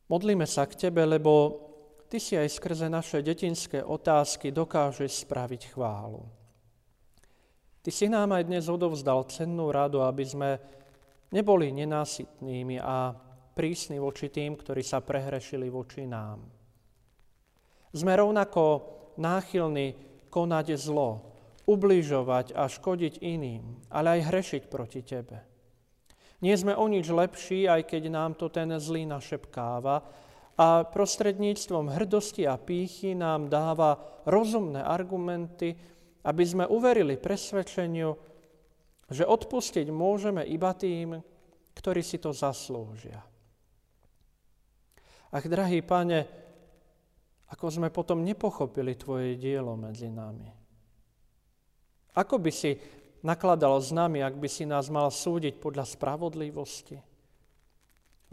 modlíme 0.09 0.49
sa 0.49 0.64
k 0.64 0.89
Tebe, 0.89 1.05
lebo 1.05 1.61
Ty 2.09 2.22
si 2.22 2.39
aj 2.39 2.47
skrze 2.47 2.87
naše 2.87 3.26
detinské 3.26 3.82
otázky 3.82 4.55
dokážeš 4.55 5.26
spraviť 5.26 5.74
chválu. 5.74 6.22
Ty 7.82 7.91
si 7.91 8.07
nám 8.07 8.32
aj 8.39 8.47
dnes 8.47 8.70
odovzdal 8.70 9.26
cennú 9.26 9.74
radu, 9.74 9.99
aby 9.99 10.22
sme 10.22 10.51
neboli 11.35 11.74
nenásytnými 11.74 12.78
a 12.78 13.12
prísni 13.53 13.99
voči 13.99 14.30
tým, 14.30 14.55
ktorí 14.55 14.87
sa 14.87 15.03
prehrešili 15.03 15.66
voči 15.66 16.07
nám. 16.07 16.53
Sme 17.95 18.18
rovnako 18.18 18.82
náchylní 19.16 19.95
konať 20.26 20.74
zlo, 20.74 21.22
ubližovať 21.64 22.59
a 22.59 22.66
škodiť 22.66 23.22
iným, 23.22 23.86
ale 23.88 24.18
aj 24.18 24.34
hrešiť 24.34 24.62
proti 24.66 25.01
Tebe. 25.07 25.38
Nie 26.42 26.59
sme 26.59 26.74
o 26.76 26.84
nič 26.90 27.09
lepší, 27.09 27.70
aj 27.70 27.88
keď 27.88 28.03
nám 28.11 28.34
to 28.36 28.51
ten 28.51 28.68
zlý 28.76 29.07
našepkáva 29.09 30.05
a 30.55 30.84
prostredníctvom 30.84 31.95
hrdosti 31.95 32.45
a 32.45 32.61
pýchy 32.61 33.16
nám 33.16 33.49
dáva 33.49 33.97
rozumné 34.28 34.82
argumenty, 34.82 35.72
aby 36.26 36.45
sme 36.45 36.68
uverili 36.68 37.16
presvedčeniu, 37.16 38.12
že 39.09 39.24
odpustiť 39.24 39.88
môžeme 39.88 40.45
iba 40.45 40.74
tým, 40.76 41.16
ktorí 41.74 42.03
si 42.05 42.20
to 42.20 42.30
zaslúžia. 42.30 43.22
Ach, 45.34 45.42
drahý 45.42 45.82
pane, 45.82 46.43
ako 47.55 47.70
sme 47.70 47.88
potom 47.94 48.26
nepochopili 48.26 48.98
Tvoje 48.98 49.38
dielo 49.38 49.78
medzi 49.78 50.11
nami. 50.11 50.50
Ako 52.18 52.42
by 52.42 52.50
si 52.50 52.74
nakladal 53.22 53.78
s 53.78 53.94
nami, 53.94 54.26
ak 54.26 54.34
by 54.34 54.50
si 54.50 54.66
nás 54.66 54.90
mal 54.90 55.07
súdiť 55.14 55.62
podľa 55.62 55.86
spravodlivosti? 55.86 56.98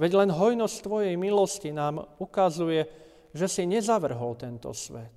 Veď 0.02 0.26
len 0.26 0.34
hojnosť 0.34 0.78
Tvojej 0.82 1.16
milosti 1.22 1.70
nám 1.70 2.02
ukazuje, 2.18 2.90
že 3.30 3.46
si 3.46 3.70
nezavrhol 3.70 4.34
tento 4.42 4.74
svet. 4.74 5.14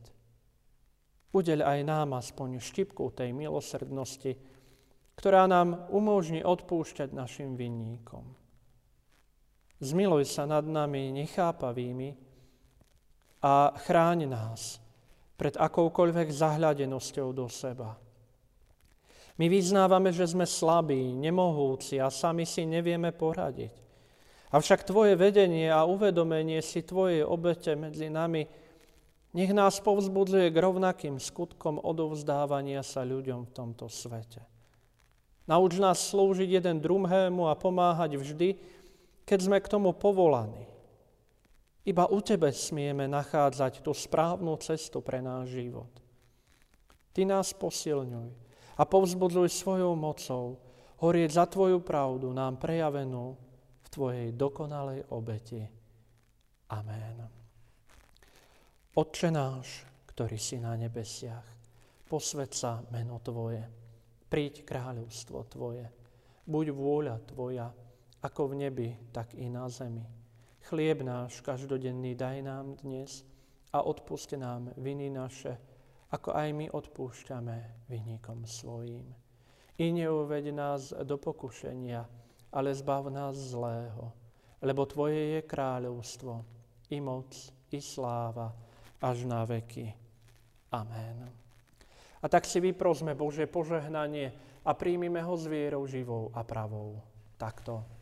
Udeľ 1.32 1.64
aj 1.64 1.80
nám 1.88 2.20
aspoň 2.20 2.60
štipku 2.60 3.08
tej 3.16 3.32
milosrdnosti, 3.32 4.36
ktorá 5.16 5.48
nám 5.48 5.88
umožní 5.88 6.44
odpúšťať 6.44 7.10
našim 7.16 7.56
vinníkom. 7.56 8.22
Zmiluj 9.80 10.28
sa 10.28 10.44
nad 10.44 10.62
nami 10.62 11.10
nechápavými, 11.10 12.23
a 13.44 13.76
chráň 13.76 14.24
nás 14.24 14.80
pred 15.36 15.52
akoukoľvek 15.60 16.32
zahľadenosťou 16.32 17.28
do 17.36 17.44
seba. 17.52 18.00
My 19.36 19.52
vyznávame, 19.52 20.16
že 20.16 20.24
sme 20.24 20.48
slabí, 20.48 21.12
nemohúci 21.12 22.00
a 22.00 22.08
sami 22.08 22.48
si 22.48 22.64
nevieme 22.64 23.12
poradiť. 23.12 23.84
Avšak 24.54 24.88
Tvoje 24.88 25.18
vedenie 25.18 25.68
a 25.68 25.84
uvedomenie 25.84 26.64
si 26.64 26.86
Tvojej 26.86 27.26
obete 27.26 27.76
medzi 27.76 28.08
nami 28.08 28.48
nech 29.34 29.50
nás 29.50 29.82
povzbudzuje 29.82 30.54
k 30.54 30.62
rovnakým 30.62 31.18
skutkom 31.18 31.82
odovzdávania 31.82 32.86
sa 32.86 33.02
ľuďom 33.02 33.50
v 33.50 33.54
tomto 33.54 33.90
svete. 33.90 34.46
Nauč 35.50 35.76
nás 35.82 35.98
slúžiť 35.98 36.62
jeden 36.62 36.78
druhému 36.78 37.50
a 37.50 37.58
pomáhať 37.58 38.14
vždy, 38.14 38.54
keď 39.26 39.38
sme 39.42 39.58
k 39.58 39.66
tomu 39.66 39.90
povolaní. 39.90 40.73
Iba 41.84 42.08
u 42.08 42.18
Tebe 42.24 42.48
smieme 42.48 43.04
nachádzať 43.04 43.84
tú 43.84 43.92
správnu 43.92 44.56
cestu 44.56 45.04
pre 45.04 45.20
náš 45.20 45.52
život. 45.52 45.92
Ty 47.12 47.28
nás 47.28 47.52
posilňuj 47.52 48.28
a 48.80 48.82
povzbudzuj 48.88 49.52
svojou 49.52 49.92
mocou 49.92 50.58
horieť 51.04 51.30
za 51.36 51.44
Tvoju 51.44 51.84
pravdu 51.84 52.32
nám 52.32 52.56
prejavenú 52.56 53.36
v 53.84 53.86
Tvojej 53.92 54.28
dokonalej 54.32 55.04
obeti. 55.12 55.60
Amen. 56.72 57.20
Otče 58.96 59.28
náš, 59.28 59.84
ktorý 60.08 60.40
si 60.40 60.56
na 60.56 60.72
nebesiach, 60.80 61.44
posved 62.08 62.56
sa 62.56 62.80
meno 62.88 63.20
Tvoje, 63.20 63.60
príď 64.32 64.64
kráľovstvo 64.64 65.44
Tvoje, 65.52 65.84
buď 66.48 66.66
vôľa 66.72 67.16
Tvoja, 67.28 67.68
ako 68.24 68.56
v 68.56 68.64
nebi, 68.64 68.88
tak 69.12 69.36
i 69.36 69.52
na 69.52 69.68
zemi. 69.68 70.23
Chlieb 70.64 71.04
náš 71.04 71.44
každodenný 71.44 72.16
daj 72.16 72.40
nám 72.40 72.80
dnes 72.80 73.20
a 73.68 73.84
odpuste 73.84 74.40
nám 74.40 74.72
viny 74.80 75.12
naše, 75.12 75.60
ako 76.08 76.32
aj 76.32 76.48
my 76.56 76.66
odpúšťame 76.72 77.84
vynikom 77.92 78.48
svojim. 78.48 79.04
I 79.76 79.92
neuveď 79.92 80.56
nás 80.56 80.96
do 81.04 81.20
pokušenia, 81.20 82.08
ale 82.48 82.72
zbav 82.72 83.12
nás 83.12 83.36
zlého, 83.36 84.08
lebo 84.64 84.88
Tvoje 84.88 85.36
je 85.36 85.40
kráľovstvo, 85.44 86.32
i 86.96 86.96
moc, 86.96 87.36
i 87.68 87.84
sláva, 87.84 88.56
až 89.04 89.28
na 89.28 89.44
veky. 89.44 89.92
Amen. 90.72 91.28
A 92.18 92.26
tak 92.32 92.48
si 92.48 92.56
vyprosme 92.64 93.12
Bože 93.12 93.44
požehnanie 93.44 94.32
a 94.64 94.72
príjmime 94.72 95.20
ho 95.20 95.36
s 95.36 95.44
vierou 95.44 95.84
živou 95.84 96.32
a 96.32 96.40
pravou. 96.40 97.04
Takto. 97.36 97.93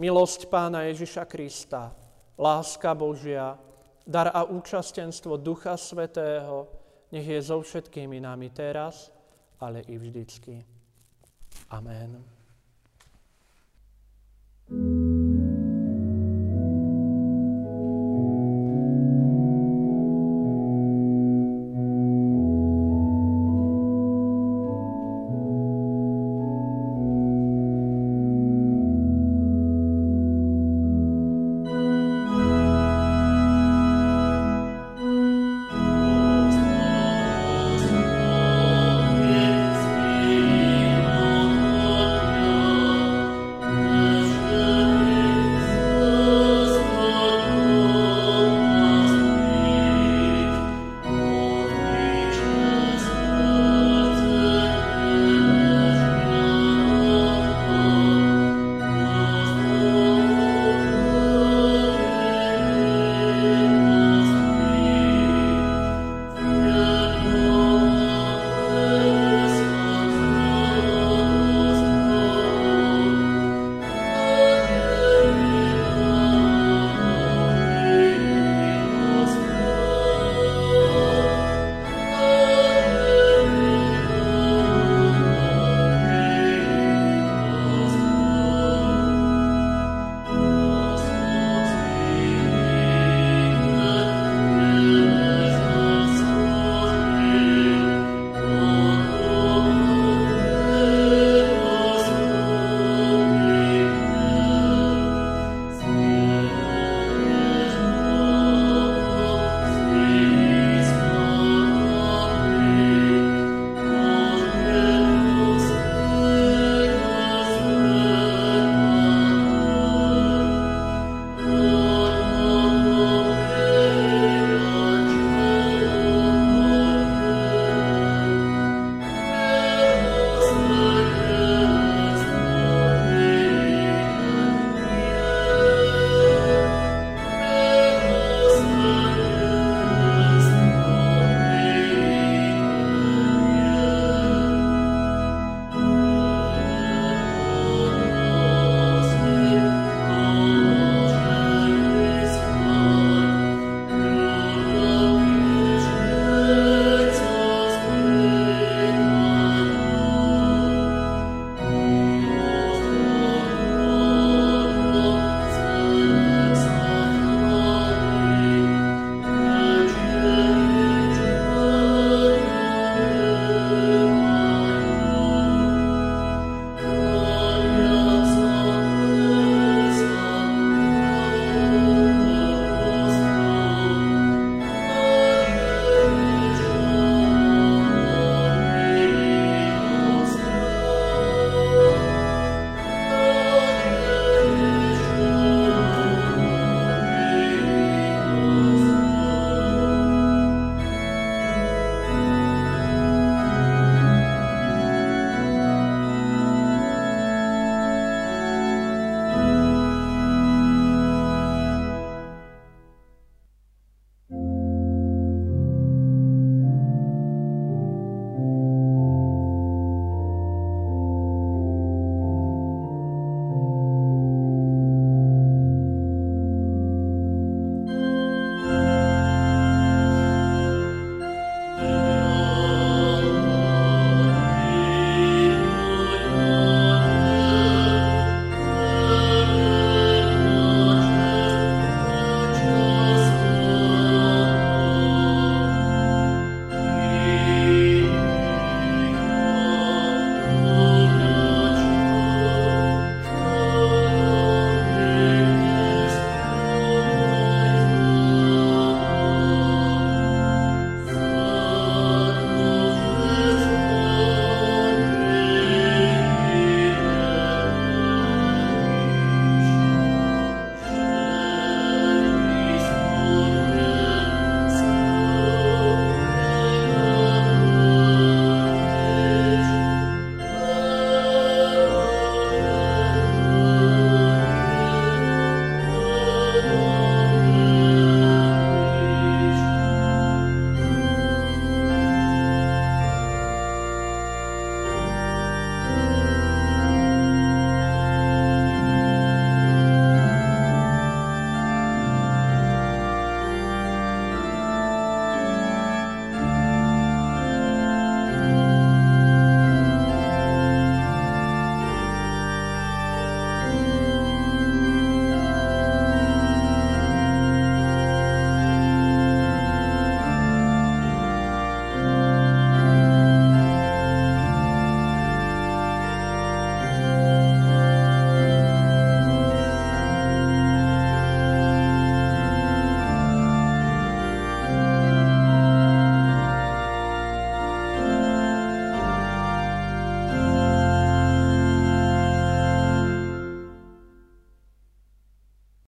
Milosť 0.00 0.48
Pána 0.48 0.88
Ježiša 0.88 1.28
Krista, 1.28 1.92
láska 2.40 2.96
Božia 2.96 3.60
dar 4.08 4.32
a 4.32 4.48
účastenstvo 4.48 5.36
Ducha 5.36 5.76
Svetého, 5.76 6.64
nech 7.12 7.28
je 7.28 7.40
so 7.44 7.60
všetkými 7.60 8.24
nami 8.24 8.48
teraz, 8.50 9.12
ale 9.60 9.84
i 9.86 10.00
vždycky. 10.00 10.64
Amen. 11.68 12.31